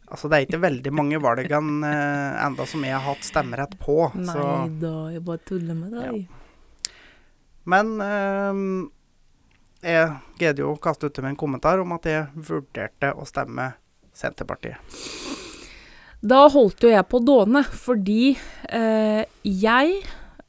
[0.08, 4.06] Altså, det er ikke veldig mange valgene eh, enda som jeg har hatt stemmerett på.
[4.16, 4.44] Nei Så,
[4.80, 6.22] da, jeg bare tuller med deg.
[7.68, 8.62] men eh,
[9.84, 13.74] jeg gidder jo å kaste ut med en kommentar om at jeg vurderte å stemme
[14.16, 14.80] Senterpartiet.
[16.18, 18.32] Da holdt jo jeg på å dåne, fordi
[18.74, 20.00] eh, jeg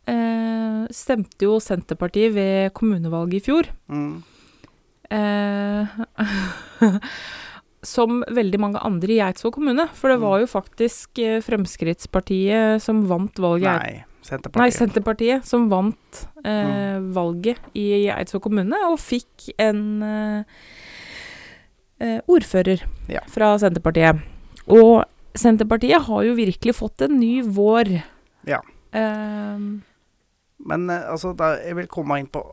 [0.10, 3.70] eh, stemte jo Senterpartiet ved kommunevalget i fjor.
[3.92, 4.24] Mm.
[5.10, 5.88] Eh,
[7.90, 9.86] som veldig mange andre i Eidsvoll kommune.
[9.96, 10.26] For det Mm.
[10.28, 13.80] var jo faktisk eh, Fremskrittspartiet som vant valget.
[13.80, 14.60] Nei, Senterpartiet.
[14.62, 20.44] Nei, Senterpartiet som vant eh, valget i Eidsvoll kommune, og fikk en eh,
[22.02, 23.22] eh, ordfører Ja.
[23.32, 24.20] fra Senterpartiet.
[24.68, 28.04] Og Senterpartiet har jo virkelig fått en ny vår.
[28.46, 28.60] Ja.
[28.94, 29.58] Eh,
[30.70, 32.44] Men eh, altså, da, jeg vil komme inn på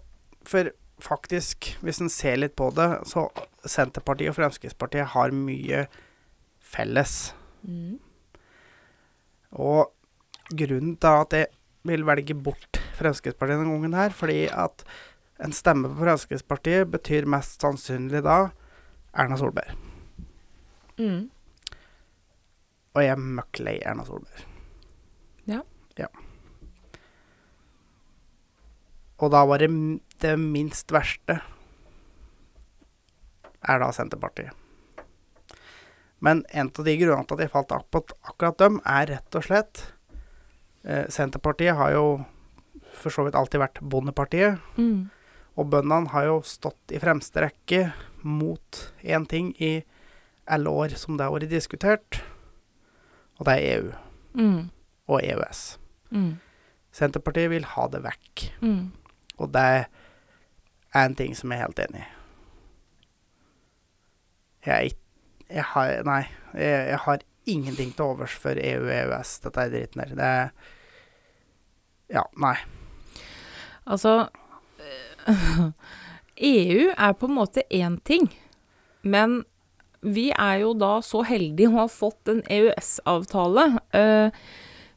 [0.47, 0.71] For
[1.03, 3.27] faktisk, hvis en ser litt på det, så
[3.69, 5.83] Senterpartiet og Fremskrittspartiet har mye
[6.65, 7.35] felles.
[7.67, 7.99] mm,
[9.61, 9.91] Og
[10.57, 11.51] grunnen til at jeg
[11.87, 14.87] vil velge bort Fremskrittspartiet denne gangen her, fordi at
[15.45, 18.39] en stemme på Fremskrittspartiet betyr mest sannsynlig da
[19.13, 19.77] Erna Solberg.
[20.97, 21.31] mm.
[22.97, 24.47] Og jeg er møkk lei Erna Solberg.
[25.45, 25.61] Ja.
[26.01, 26.09] ja.
[29.19, 29.71] Og da var det
[30.21, 31.39] det minst verste
[33.67, 34.53] er da Senterpartiet.
[36.25, 39.45] Men en av de grunnene til at jeg falt akkurat, akkurat dem, er rett og
[39.45, 39.83] slett
[40.87, 42.07] eh, Senterpartiet har jo
[42.97, 44.63] for så vidt alltid vært bondepartiet.
[44.81, 45.09] Mm.
[45.57, 47.91] Og bøndene har jo stått i fremste rekke
[48.25, 49.79] mot én ting i
[50.49, 52.21] alle år som det har vært diskutert,
[53.39, 53.93] og det er EU
[54.37, 54.69] Mm.
[55.09, 55.79] og EØS.
[56.13, 56.35] Mm.
[56.93, 58.93] Senterpartiet vil ha det vekk, Mm.
[59.37, 59.65] Og det
[60.97, 62.13] er en ting som jeg er helt enig i.
[64.67, 64.95] Jeg
[65.47, 66.23] jeg har, Nei,
[66.55, 70.17] jeg, jeg har ingenting til overs for EU og EØS, dette er dritten der.
[70.19, 70.31] Det
[72.17, 72.57] Ja, nei.
[73.87, 74.29] Altså
[76.37, 78.29] EU er på en måte én ting,
[79.03, 79.45] men
[80.03, 83.65] vi er jo da så heldige å ha fått en EØS-avtale
[83.97, 84.31] eh,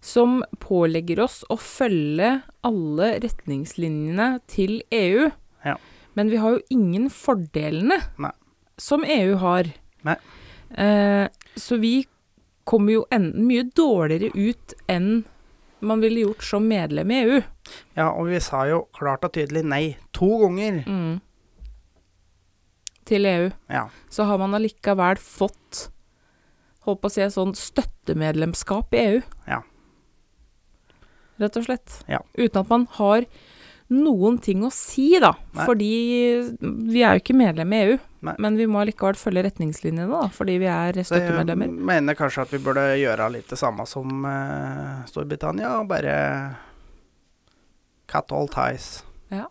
[0.01, 5.29] som pålegger oss å følge alle retningslinjene til EU.
[5.65, 5.75] Ja.
[6.15, 8.31] Men vi har jo ingen fordelene Nei.
[8.79, 9.71] som EU har.
[10.05, 12.07] Eh, så vi
[12.63, 15.23] kommer jo enten mye dårligere ut enn
[15.79, 17.39] man ville gjort som medlem i EU.
[17.95, 19.83] Ja, og vi sa jo klart og tydelig nei
[20.15, 20.83] to ganger.
[20.87, 21.15] Mm.
[23.09, 23.47] Til EU.
[23.71, 23.87] Ja.
[24.11, 25.89] Så har man allikevel fått
[26.87, 29.17] Holdt på å si sånn støttemedlemskap i EU.
[29.49, 29.57] Ja.
[31.39, 32.01] Rett og slett.
[32.11, 32.19] Ja.
[32.37, 33.25] Uten at man har
[33.89, 35.31] noen ting å si, da.
[35.57, 35.65] Nei.
[35.65, 35.91] Fordi
[36.61, 37.97] vi er jo ikke medlem i EU.
[38.27, 38.35] Nei.
[38.43, 40.27] Men vi må allikevel følge retningslinjene, da.
[40.35, 44.25] Fordi vi er Så jeg mener kanskje at vi burde gjøre litt det samme som
[44.27, 46.17] uh, Storbritannia, og bare
[48.09, 48.99] cut all ties.
[49.33, 49.47] Ja.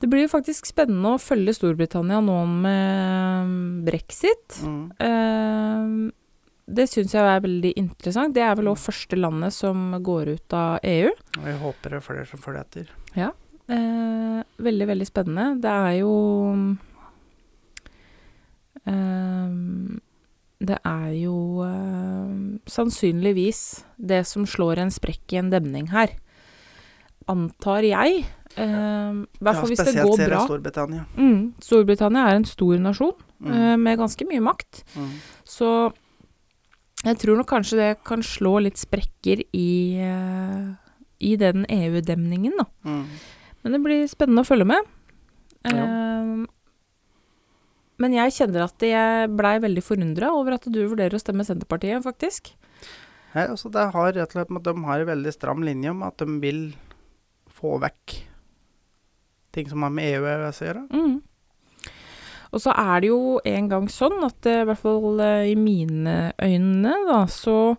[0.00, 4.58] Det blir jo faktisk spennende å følge Storbritannia nå med brexit.
[4.60, 4.82] Mm.
[5.00, 5.92] Eh,
[6.68, 8.34] det syns jeg er veldig interessant.
[8.34, 11.10] Det er vel òg første landet som går ut av EU.
[11.38, 12.90] Og jeg håper det er flere som følger etter.
[13.16, 15.60] Eh, veldig, veldig spennende.
[15.62, 16.12] Det er jo
[18.86, 19.50] eh,
[20.66, 22.36] Det er jo eh,
[22.72, 23.62] sannsynligvis
[23.98, 26.14] det som slår en sprekk i en demning her.
[27.28, 28.20] antar jeg,
[28.54, 31.04] eh, hvert fall hvis det spesielt går ser jeg Storbritannia.
[31.18, 33.50] mm, Storbritannia er en stor nasjon Mm.
[33.52, 34.84] eh, med ganske mye makt.
[34.96, 35.10] Mm.
[35.44, 35.92] Så
[37.04, 40.68] jeg tror nok kanskje det kan slå litt sprekker i, eh,
[41.20, 42.66] i den EU-demningen, da.
[42.88, 43.04] Mm.
[43.62, 44.92] Men det blir spennende å følge med.
[45.66, 45.84] Ja.
[45.84, 46.46] Uh,
[47.98, 52.04] men jeg kjenner at jeg blei veldig forundra over at du vurderer å stemme Senterpartiet,
[52.04, 52.52] faktisk.
[53.34, 55.92] Nei, altså det har rett og slett med at de har en veldig stram linje
[55.92, 56.60] om at de vil
[57.52, 58.18] få vekk
[59.56, 60.84] ting som har med EU og EØS å gjøre.
[60.92, 61.16] Mm.
[62.54, 65.56] Og så er det jo en gang sånn at eh, i hvert fall eh, i
[65.58, 67.76] mine øyne, da, så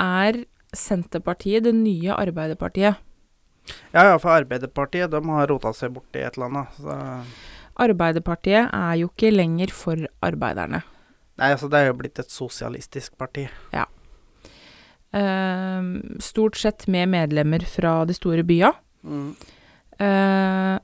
[0.00, 3.02] er Senterpartiet det nye Arbeiderpartiet.
[3.94, 6.80] Ja, ja, for Arbeiderpartiet de har rota seg borti et eller annet.
[6.80, 6.96] Så.
[7.84, 10.82] Arbeiderpartiet er jo ikke lenger for arbeiderne.
[11.40, 13.48] Nei, altså det er jo blitt et sosialistisk parti.
[15.14, 15.82] Eh,
[16.22, 18.72] stort sett med medlemmer fra de store bya.
[19.06, 19.30] Mm.
[19.98, 20.78] Eh,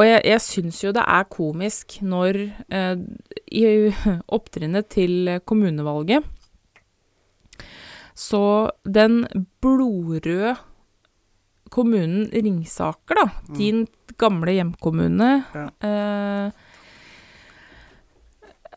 [0.00, 2.38] og jeg, jeg syns jo det er komisk når
[2.72, 3.02] eh,
[3.52, 3.64] i
[4.36, 6.24] opptrinnet til kommunevalget
[8.16, 8.40] Så
[8.84, 9.22] den
[9.60, 10.56] blodrøde
[11.70, 13.56] kommunen Ringsaker, da, Mm.
[13.60, 13.84] din
[14.18, 15.68] gamle hjemkommune Ja.
[15.84, 16.50] eh,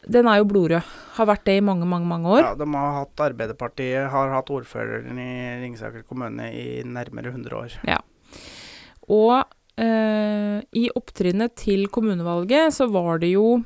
[0.04, 0.84] Den er jo blodrød.
[1.16, 2.42] Har vært det i mange, mange, mange år.
[2.44, 7.78] Ja, de har hatt Arbeiderpartiet har hatt ordføreren i Ringsaker kommune i nærmere 100 år.
[7.88, 7.98] Ja.
[9.08, 9.46] Og
[9.80, 13.64] i opptrinnet til kommunevalget så var det jo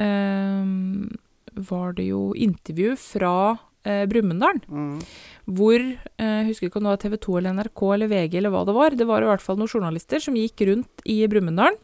[0.00, 0.64] eh,
[1.52, 3.34] Var det jo intervju fra
[3.84, 4.96] eh, Brumunddal, Mm.
[5.52, 8.50] hvor eh, Jeg husker ikke om det var TV 2 eller NRK eller VG eller
[8.54, 8.90] hva det var.
[8.96, 11.76] Det var i hvert fall noen journalister som gikk rundt i Brumunddal,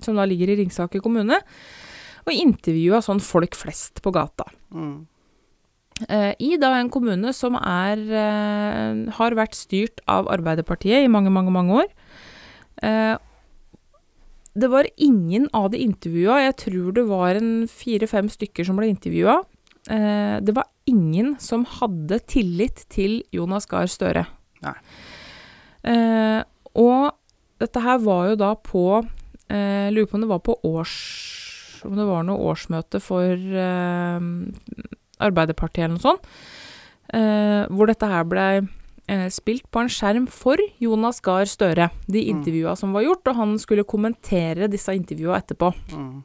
[0.00, 1.40] som da ligger i Ringsaker kommune,
[2.28, 4.44] og intervjua sånn folk flest på gata.
[4.70, 5.06] Mm.
[6.08, 11.32] Eh, I da en kommune som er, eh, har vært styrt av Arbeiderpartiet i mange,
[11.34, 11.88] mange, mange år.
[12.82, 13.16] Eh,
[14.58, 18.88] det var ingen av de intervjua, jeg tror det var en fire-fem stykker som ble
[18.90, 19.40] intervjua.
[19.90, 24.26] Eh, det var ingen som hadde tillit til Jonas Gahr Støre.
[24.64, 24.74] Nei.
[25.86, 26.40] Eh,
[26.78, 27.14] og
[27.62, 30.96] dette her var jo da på eh, Lurer på om det var på års...
[31.86, 34.24] Om det var noe årsmøte for eh,
[35.22, 36.26] Arbeiderpartiet eller noe sånt.
[37.14, 38.50] Eh, hvor dette her blei
[39.32, 41.90] spilt på en skjerm for Jonas Gahr Støre.
[42.06, 42.36] De Mm.
[42.36, 45.72] intervjua som var gjort, og han skulle kommentere disse intervjua etterpå.
[45.92, 46.24] Mm.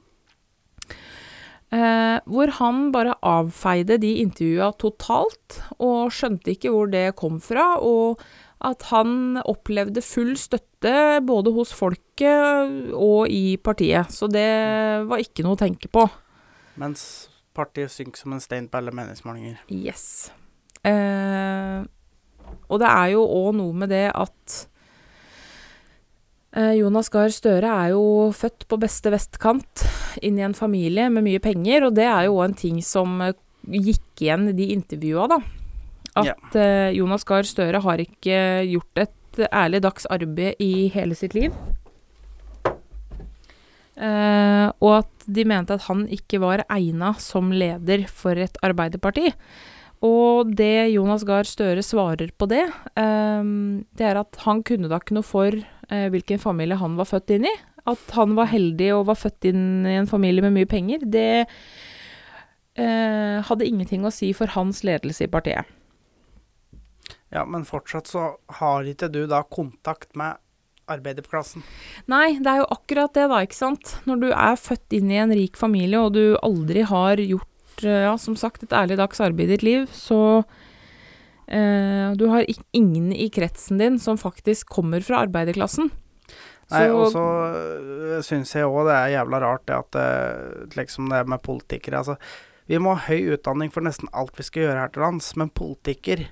[1.73, 7.79] Eh, hvor han bare avfeide de intervjua totalt, og skjønte ikke hvor det kom fra.
[7.81, 8.19] Og
[8.63, 14.07] at han opplevde full støtte både hos folket og i partiet.
[14.13, 16.05] Så det var ikke noe å tenke på.
[16.77, 19.57] Mens partiet synker som en stein på alle meningsmålinger.
[19.73, 20.31] Yes.
[20.85, 21.83] Eh,
[22.69, 24.55] og det er jo òg noe med det at
[26.55, 28.03] eh, Jonas Gahr Støre er jo
[28.35, 29.85] født på beste vestkant,
[30.21, 33.19] inn i en familie med mye penger, og det er jo òg en ting som
[33.25, 33.33] eh,
[33.73, 35.41] gikk igjen i de intervjua, da.
[36.15, 36.35] At Ja.
[36.61, 38.37] eh, Jonas Gahr Støre har ikke
[38.69, 41.53] gjort et ærlig dags arbeid i hele sitt liv.
[43.93, 49.29] Eh, og at de mente at han ikke var egna som leder for et arbeiderparti.
[50.03, 52.65] Og det Jonas Gahr Støre svarer på det,
[52.99, 53.43] eh,
[53.95, 57.37] det er at han kunne da ikke noe for eh, hvilken familie han var født
[57.37, 57.53] inn i.
[57.87, 61.45] At han var heldig og var født inn i en familie med mye penger, det
[62.79, 65.67] eh, hadde ingenting å si for hans ledelse i partiet.
[67.33, 70.37] Ja, men fortsatt så har ikke du da kontakt med
[70.91, 71.63] arbeiderklassen.
[72.11, 73.95] Nei, det er jo akkurat det, da, ikke sant.
[74.07, 77.49] Når du er født inn i en rik familie, og du aldri har gjort,
[77.81, 80.43] eh, ja, som sagt, et ærlig dags arbeid i ditt liv, så
[81.47, 85.91] eh, Du har ingen i kretsen din som faktisk kommer fra arbeiderklassen.
[86.71, 91.25] Nei, og så øh, syns jeg òg det er jævla rart det at liksom det
[91.29, 92.15] med politikere Altså,
[92.71, 95.51] vi må ha høy utdanning for nesten alt vi skal gjøre her til lands, men
[95.51, 96.23] politiker,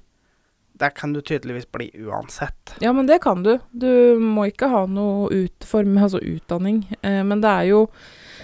[0.81, 2.75] det kan du tydeligvis bli uansett.
[2.81, 3.57] Ja, men det kan du.
[3.71, 6.85] Du må ikke ha noe utform, altså utdanning.
[7.01, 8.40] Eh, men det er jo eh,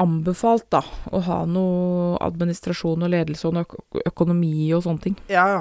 [0.00, 0.80] anbefalt, da,
[1.12, 5.18] å ha noe administrasjon og ledelse og noe økonomi og sånne ting.
[5.28, 5.60] Ja, ja.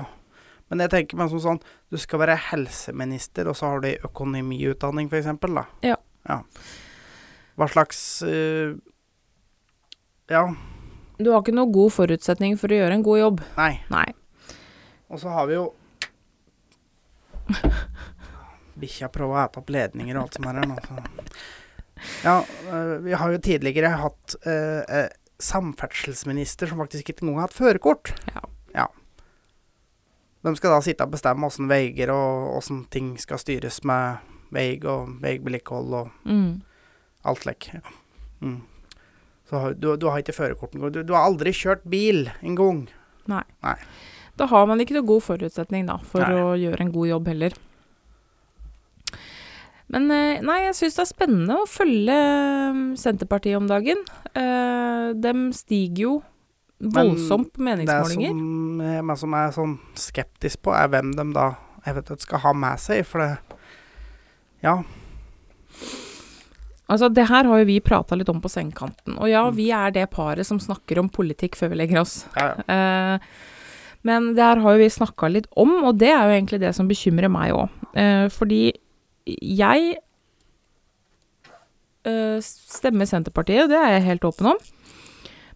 [0.70, 5.10] Men jeg tenker meg som sånn Du skal være helseminister, og så har du økonomiutdanning,
[5.10, 5.66] f.eks., da.
[5.86, 5.98] Ja.
[6.30, 6.40] ja.
[7.60, 8.78] Hva slags uh,
[10.30, 10.46] Ja,
[11.18, 13.46] Du har ikke noe god forutsetning for å gjøre en god jobb.
[13.58, 13.74] nei.
[13.92, 14.08] Nei.
[15.10, 15.72] Og så har vi jo
[18.80, 20.78] Bikkja prøver å ete opp ledninger og alt som er her nå.
[20.86, 20.94] Så.
[22.24, 22.38] Ja,
[22.74, 25.08] øh, vi har jo tidligere hatt øh, øh,
[25.40, 28.14] samferdselsminister som faktisk ikke engang har hatt førerkort.
[28.36, 28.42] Ja.
[28.76, 28.86] ja.
[30.46, 34.18] De skal da sitte og bestemme åssen veier og åssen ting skal styres med
[34.56, 36.62] vei og veivedlikehold og Mm.
[37.26, 37.70] alt lekk.
[37.74, 37.80] Ja.
[38.42, 38.62] Mm.
[39.50, 40.94] Så du, du har ikke førerkort engang.
[40.94, 42.88] Du, du har aldri kjørt bil engang.
[44.40, 46.38] Da har man ikke noe god forutsetning da, for Nei.
[46.40, 47.54] å gjøre en god jobb heller.
[49.90, 54.04] Men eh, nei, jeg syns det er spennende å følge eh, Senterpartiet om dagen.
[54.38, 56.14] Eh, de stiger jo
[56.80, 58.30] voldsomt på meningsmålinger.
[58.30, 59.18] Det meningsmålinger.
[59.20, 61.48] som, jeg, er sånn skeptisk på, er hvem de da
[61.90, 63.02] eventuelt skal ha med seg.
[63.08, 63.32] For det
[64.64, 64.78] Ja.
[66.90, 69.18] Altså, det her har jo vi prata litt om på sengekanten.
[69.20, 69.56] Og ja, Mm.
[69.56, 72.26] vi er det paret som snakker om politikk før vi legger oss.
[72.36, 72.64] ja, ja.
[73.16, 73.20] Eh,
[74.04, 76.74] men det her har jo vi snakka litt om, og det er jo egentlig det
[76.76, 77.70] som bekymrer meg òg.
[77.96, 78.74] Eh, fordi
[79.28, 79.98] jeg
[82.08, 84.62] eh, stemmer Senterpartiet, det er jeg helt åpen om.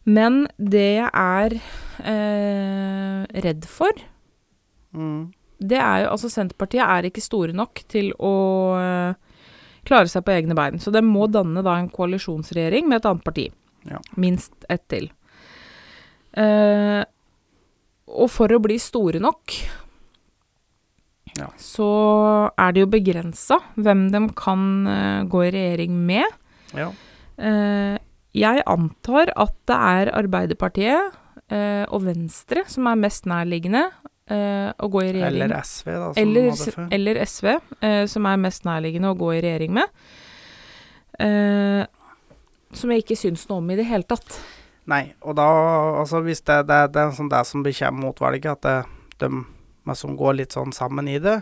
[0.03, 1.55] Men det jeg er
[2.03, 3.91] eh, redd for,
[4.93, 5.31] Mm.
[5.57, 8.33] det er jo Altså, Senterpartiet er ikke store nok til å
[8.77, 9.15] eh,
[9.87, 10.77] klare seg på egne bein.
[10.77, 13.47] Så det må danne da en koalisjonsregjering med et annet parti.
[13.89, 13.97] Ja.
[14.15, 15.09] Minst ett til.
[16.37, 17.01] Eh,
[18.07, 19.55] og for å bli store nok,
[21.39, 21.47] Ja.
[21.57, 21.89] så
[22.61, 26.39] er det jo begrensa hvem de kan uh, gå i regjering med.
[26.77, 26.91] ja.
[27.33, 27.97] Uh,
[28.33, 31.13] jeg antar at det er Arbeiderpartiet
[31.53, 33.83] uh, og Venstre som er mest nærliggende
[34.33, 36.85] å gå i regjering Eller SV, da, som eller, hadde før.
[36.95, 37.47] eller SV,
[38.09, 39.91] som er mest nærliggende å gå i regjering med.
[42.79, 44.39] Som jeg ikke syns noe om i det hele tatt.
[44.89, 45.49] Nei, og da
[45.99, 48.77] Altså, hvis det, det, det er sånn det som kommer mot valget, at det,
[49.21, 49.43] de
[49.85, 51.41] men som går litt sånn sammen i det,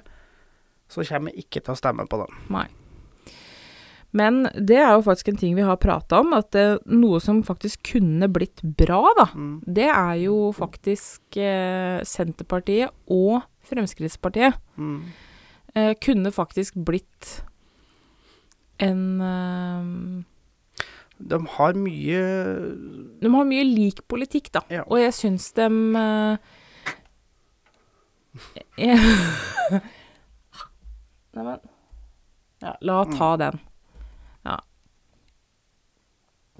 [0.91, 2.37] så kommer jeg ikke til å stemme på den.
[2.51, 2.67] Nei.
[4.11, 7.37] Men det er jo faktisk en ting vi har prata om, at det, noe som
[7.47, 9.61] faktisk kunne blitt bra, da, Mm.
[9.65, 14.57] det er jo faktisk eh, Senterpartiet og Fremskrittspartiet.
[14.75, 15.03] Mm.
[15.75, 17.43] Eh, kunne faktisk blitt
[18.79, 20.23] en eh,
[21.21, 22.21] De har mye
[23.21, 24.61] De har mye lik politikk, da.
[24.73, 24.83] Ja.
[24.89, 26.37] Og jeg syns dem eh,
[31.35, 31.59] Neimen
[32.61, 33.17] Ja, la Mm.
[33.17, 33.59] ta den.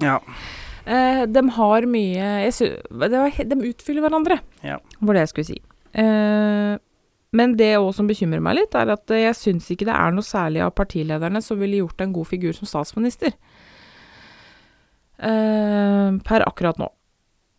[0.02, 0.16] Ja.
[0.86, 4.80] Eh, de har mye jeg sy det var, he- De utfyller hverandre, Ja.
[5.00, 5.62] var det jeg skulle si.
[5.94, 6.78] Eh,
[7.34, 10.12] men det òg som bekymrer meg litt, er at eh, jeg syns ikke det er
[10.12, 13.34] noe særlig av partilederne som ville gjort en god figur som statsminister.
[15.20, 16.90] Eh, per akkurat nå.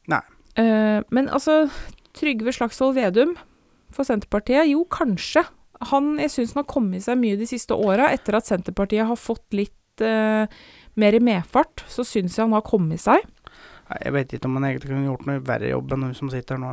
[0.09, 0.21] Nei.
[0.57, 1.71] Eh, men altså,
[2.13, 3.37] Trygve Slagsvold Vedum
[3.97, 5.45] for Senterpartiet, jo, kanskje.
[5.91, 9.19] Han, jeg syns han har kommet seg mye de siste åra, etter at Senterpartiet har
[9.19, 10.47] fått litt eh,
[11.01, 13.25] mer i medfart, så syns jeg han har kommet seg.
[14.01, 16.61] Jeg vet ikke om han egentlig kunne gjort noe verre jobb enn hun som sitter
[16.61, 16.71] nå.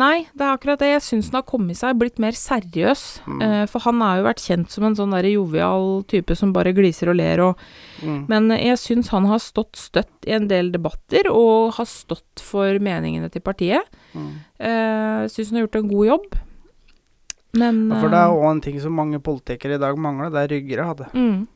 [0.00, 0.90] Nei, det er akkurat det.
[0.90, 3.04] Jeg syns han har kommet seg, blitt mer seriøs.
[3.24, 3.40] Mm.
[3.46, 6.74] Eh, for han har jo vært kjent som en sånn der jovial type som bare
[6.76, 7.66] gliser og ler og
[8.00, 8.22] Mm.
[8.30, 12.78] Men jeg syns han har stått støtt i en del debatter, og har stått for
[12.80, 13.84] meningene til partiet.
[14.14, 14.30] Mm.
[14.56, 16.38] Eh, syns han har gjort en god jobb.
[17.58, 20.30] Men Ja, for det er eh, òg en ting som mange politikere i dag mangler,
[20.30, 21.06] det er ryggrad.
[21.14, 21.46] mm,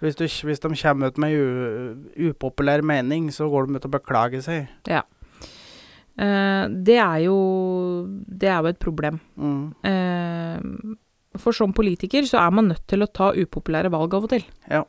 [0.00, 1.94] Hvis, du, hvis de kommer ut med u,
[2.30, 4.68] upopulær mening, så går de ut og beklager seg.
[4.90, 9.20] eh, Det er jo Det er jo et problem.
[9.38, 9.74] Mm.
[9.84, 10.98] Eh,
[11.38, 14.44] for som politiker så er man nødt til å ta upopulære valg av og til.
[14.70, 14.84] Ja.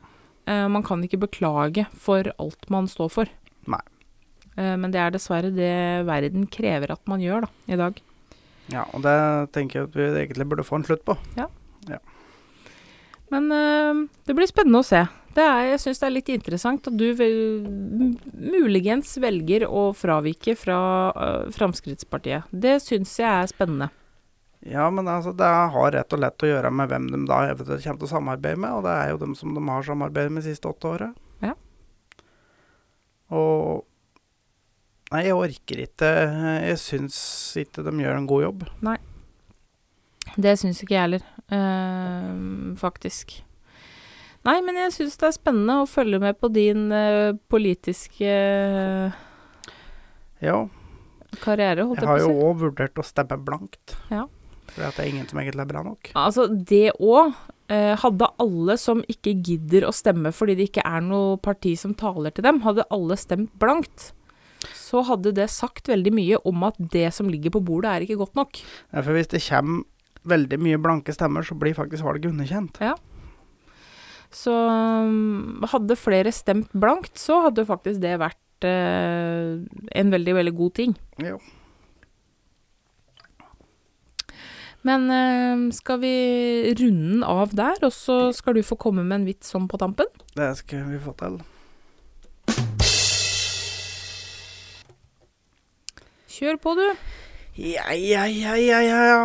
[0.48, 3.26] Eh, man kan ikke beklage for alt man står for.
[3.68, 3.82] Nei.
[4.58, 7.98] Eh, men det er dessverre det verden krever at man gjør da, i dag.
[8.74, 9.18] Ja, og det
[9.54, 11.18] tenker jeg at vi egentlig burde få en slutt på.
[11.38, 11.50] Ja.
[13.34, 15.02] Men eh, det blir spennende å se.
[15.36, 17.34] Det er, jeg syns det er litt interessant at du vel,
[18.32, 20.78] muligens velger å fravike fra
[21.12, 22.48] uh, Fremskrittspartiet.
[22.56, 23.90] Det syns jeg er spennende.
[24.64, 27.84] Ja, men altså, det har rett og lett å gjøre med hvem de da eventuelt
[27.84, 30.46] kommer til å samarbeide med, og det er jo dem som de har samarbeidet med
[30.46, 31.12] de siste åtte åra.
[31.44, 31.52] Ja.
[33.36, 33.84] Og
[35.16, 36.12] Nei, jeg orker ikke.
[36.68, 37.18] Jeg syns
[37.62, 38.66] ikke de gjør en god jobb.
[38.84, 38.98] Nei.
[40.36, 43.38] Det syns ikke jeg heller, uh, faktisk.
[44.46, 48.34] Nei, men jeg syns det er spennende å følge med på din uh, politiske
[50.44, 50.58] Ja,
[51.42, 53.96] karriere, holdt jeg jeg har jo å òg vurdert å stemme blankt.
[54.12, 54.26] Ja.
[54.74, 56.12] For det er ingen som egentlig er bra nok.
[56.20, 57.36] Altså, det òg.
[57.66, 61.96] Eh, hadde alle som ikke gidder å stemme fordi det ikke er noe parti som
[61.98, 64.12] taler til dem, hadde alle stemt blankt,
[64.86, 68.20] så hadde det sagt veldig mye om at det som ligger på bordet, er ikke
[68.22, 68.62] godt nok.
[68.94, 69.86] Ja, For hvis det kommer
[70.26, 72.80] veldig mye blanke stemmer, så blir faktisk valget underkjent.
[72.82, 72.96] Ja.
[74.36, 79.62] Så um, hadde flere stemt blankt, så hadde faktisk det vært eh,
[80.02, 80.98] en veldig, veldig god ting.
[81.24, 81.38] Jo.
[84.86, 86.16] Men eh, skal vi
[86.78, 90.10] runde av der, og så skal du få komme med en vits sånn på tampen?
[90.36, 91.40] Det skal vi få til.
[96.36, 96.84] Kjør på, du.
[97.56, 99.20] Ja, ja, ja, ja, ja.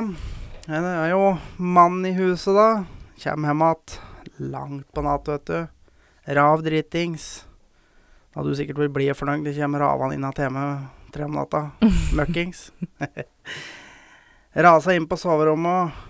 [0.63, 2.85] Det er jo mann i huset, da.
[3.19, 5.57] Kjem hjem igjen langt på natt, vet du.
[6.39, 7.25] Rav dritings.
[8.31, 9.43] Da hadde du sikkert vært blid og fornøyd.
[9.49, 10.63] Det kommer ravene inn til hjemme
[11.11, 11.65] tre om natta.
[12.21, 12.63] Møkkings.
[14.69, 16.07] Rasa inn på soverommet og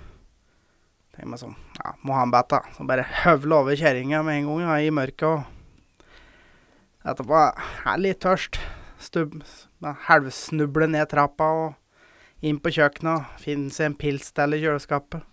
[1.16, 2.60] Tenk meg sånn Ja, må ha en bæta.
[2.76, 8.04] Så bare høvle over kjerringa med en gang ja, i mørket og Etterpå er jeg
[8.04, 8.60] litt tørst.
[9.00, 9.40] Stubb,
[9.80, 13.36] halvsnuble ned trappa og inn på kjøkkenet.
[13.40, 15.24] Finne seg en pils til i kjøleskapet.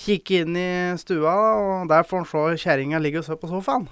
[0.00, 3.86] Kikke inn i stua, og der får han se kjerringa ligge og se på sofaen.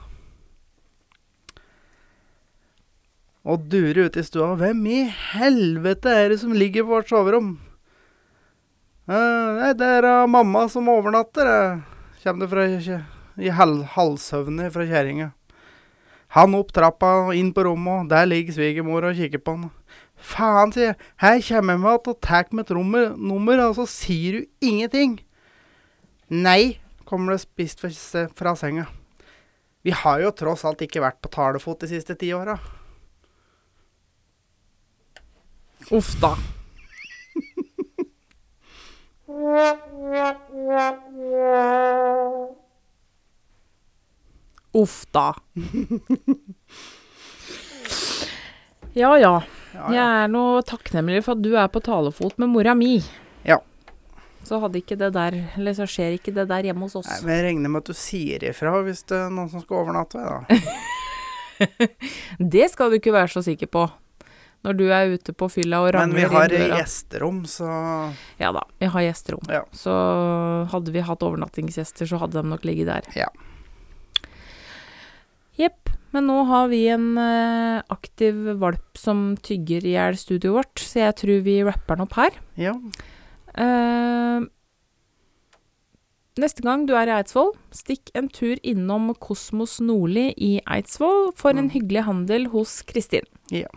[3.42, 4.52] Og dure ute i stua.
[4.58, 5.00] Hvem i
[5.34, 7.54] helvete er det som ligger på vårt soverom?
[9.10, 11.80] «Eh, Nei, det er mamma som overnatter, uh,
[12.22, 13.00] kommer det fra
[13.42, 15.32] i hal halvsøvne fra kjerringa.
[16.32, 19.70] Han opp trappa og inn på rommet, og der ligger svigermor og kikker på han.
[20.16, 20.96] Faen, sier jeg.
[21.20, 22.76] Her kommer jeg med att og tar med et
[23.18, 25.20] nummer, og så sier du ingenting.
[26.30, 28.86] Nei, kommer det spist fra, senga.
[29.82, 32.58] Vi har jo tross alt ikke vært på talefot de siste ti åra.
[35.90, 36.36] Uff da.
[44.74, 45.32] Uff da.
[48.94, 49.42] Ja ja.
[49.72, 52.98] Ja, Jeg er nå takknemlig for at du er på talefot med mora mi.
[53.48, 53.56] Ja.
[54.44, 57.08] Så hadde ikke det der Eller så skjer ikke det der hjemme hos oss.
[57.08, 59.84] Nei, men jeg regner med at du sier ifra hvis det er noen som skal
[59.84, 60.20] overnatte.
[60.20, 60.60] Da.
[62.56, 63.84] Det skal du ikke være så sikker på.
[64.66, 67.66] Når du er ute på fylla og Men vi har gjesterom, så
[68.38, 69.46] Ja da, vi har gjesterom.
[69.50, 69.62] Ja.
[69.74, 69.94] Så
[70.70, 73.08] hadde vi hatt overnattingsgjester, så hadde de nok ligget der.
[73.18, 73.30] Ja.
[76.12, 81.06] Men nå har vi en eh, aktiv valp som tygger i hjel studioet vårt, så
[81.06, 82.36] jeg tror vi rapper den opp her.
[82.60, 82.74] ja.
[83.52, 84.46] Uh,
[86.40, 91.50] neste gang du er i Eidsvoll, stikk en tur innom Kosmos Nordli i Eidsvoll for
[91.52, 91.72] en Mm.
[91.74, 93.26] hyggelig handel hos Kristin.
[93.52, 93.68] Ja.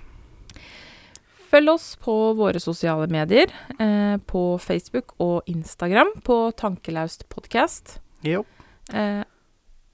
[1.52, 8.00] Følg oss på våre sosiale medier, eh, på Facebook og Instagram på Tankelaust podkast.
[8.24, 8.46] Jo.
[8.94, 9.24] Eh,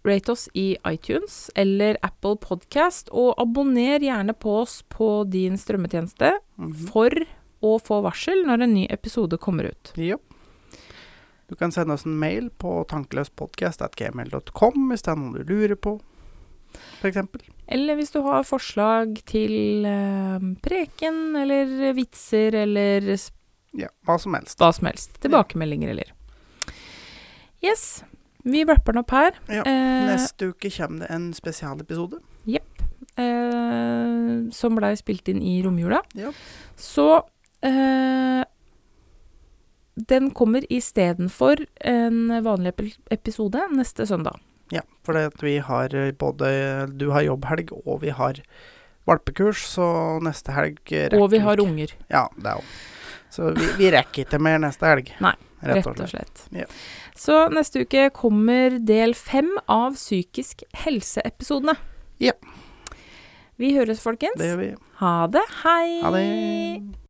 [0.04, 6.32] rate oss i iTunes eller Apple Podcast, og abonner gjerne på oss på din strømmetjeneste
[6.58, 6.88] Mhm.
[6.90, 7.10] for
[7.62, 9.92] å få varsel når en ny episode kommer ut.
[9.96, 10.18] Ja.
[11.48, 16.00] Du kan sende oss en mail på tankeløspodkast.gmail.com hvis det er noe du lurer på,
[17.02, 17.18] f.eks.
[17.68, 23.02] Eller hvis du har forslag til eh, preken eller vitser eller
[23.74, 24.58] Ja, hva som helst.
[24.60, 25.20] hva som helst.
[25.22, 26.12] Tilbakemeldinger eller
[27.62, 28.04] Yes.
[28.44, 29.32] Vi wrapper den opp her.
[29.48, 29.64] Ja.
[29.68, 32.20] Eh, Neste uke kommer det en spesialepisode.
[33.18, 36.02] eh, som blei spilt inn i romjula.
[36.18, 36.32] Ja.
[36.78, 37.24] Så
[37.62, 38.44] eh,
[39.96, 44.40] Den kommer istedenfor en vanlig epi- episode neste søndag.
[44.72, 48.40] Ja, for vi har eh, både Du har jobbhelg, og vi har
[49.06, 51.68] valpekurs, så neste helg rekker Og vi har ikke.
[51.68, 52.64] unger, Ja, det jo
[53.32, 55.12] Så vi, vi rekker ikke mer neste helg.
[55.24, 55.34] Nei,
[55.64, 56.42] rett rett og slett.
[56.52, 56.66] Ja.
[57.22, 61.76] Så neste uke kommer del fem av psykisk helse-episodene.
[62.22, 62.34] Ja.
[63.62, 64.40] Vi høres, folkens.
[64.42, 64.72] Det gjør vi.
[65.04, 65.46] Ha det.
[65.62, 65.86] Hei.
[66.02, 67.01] Ha det.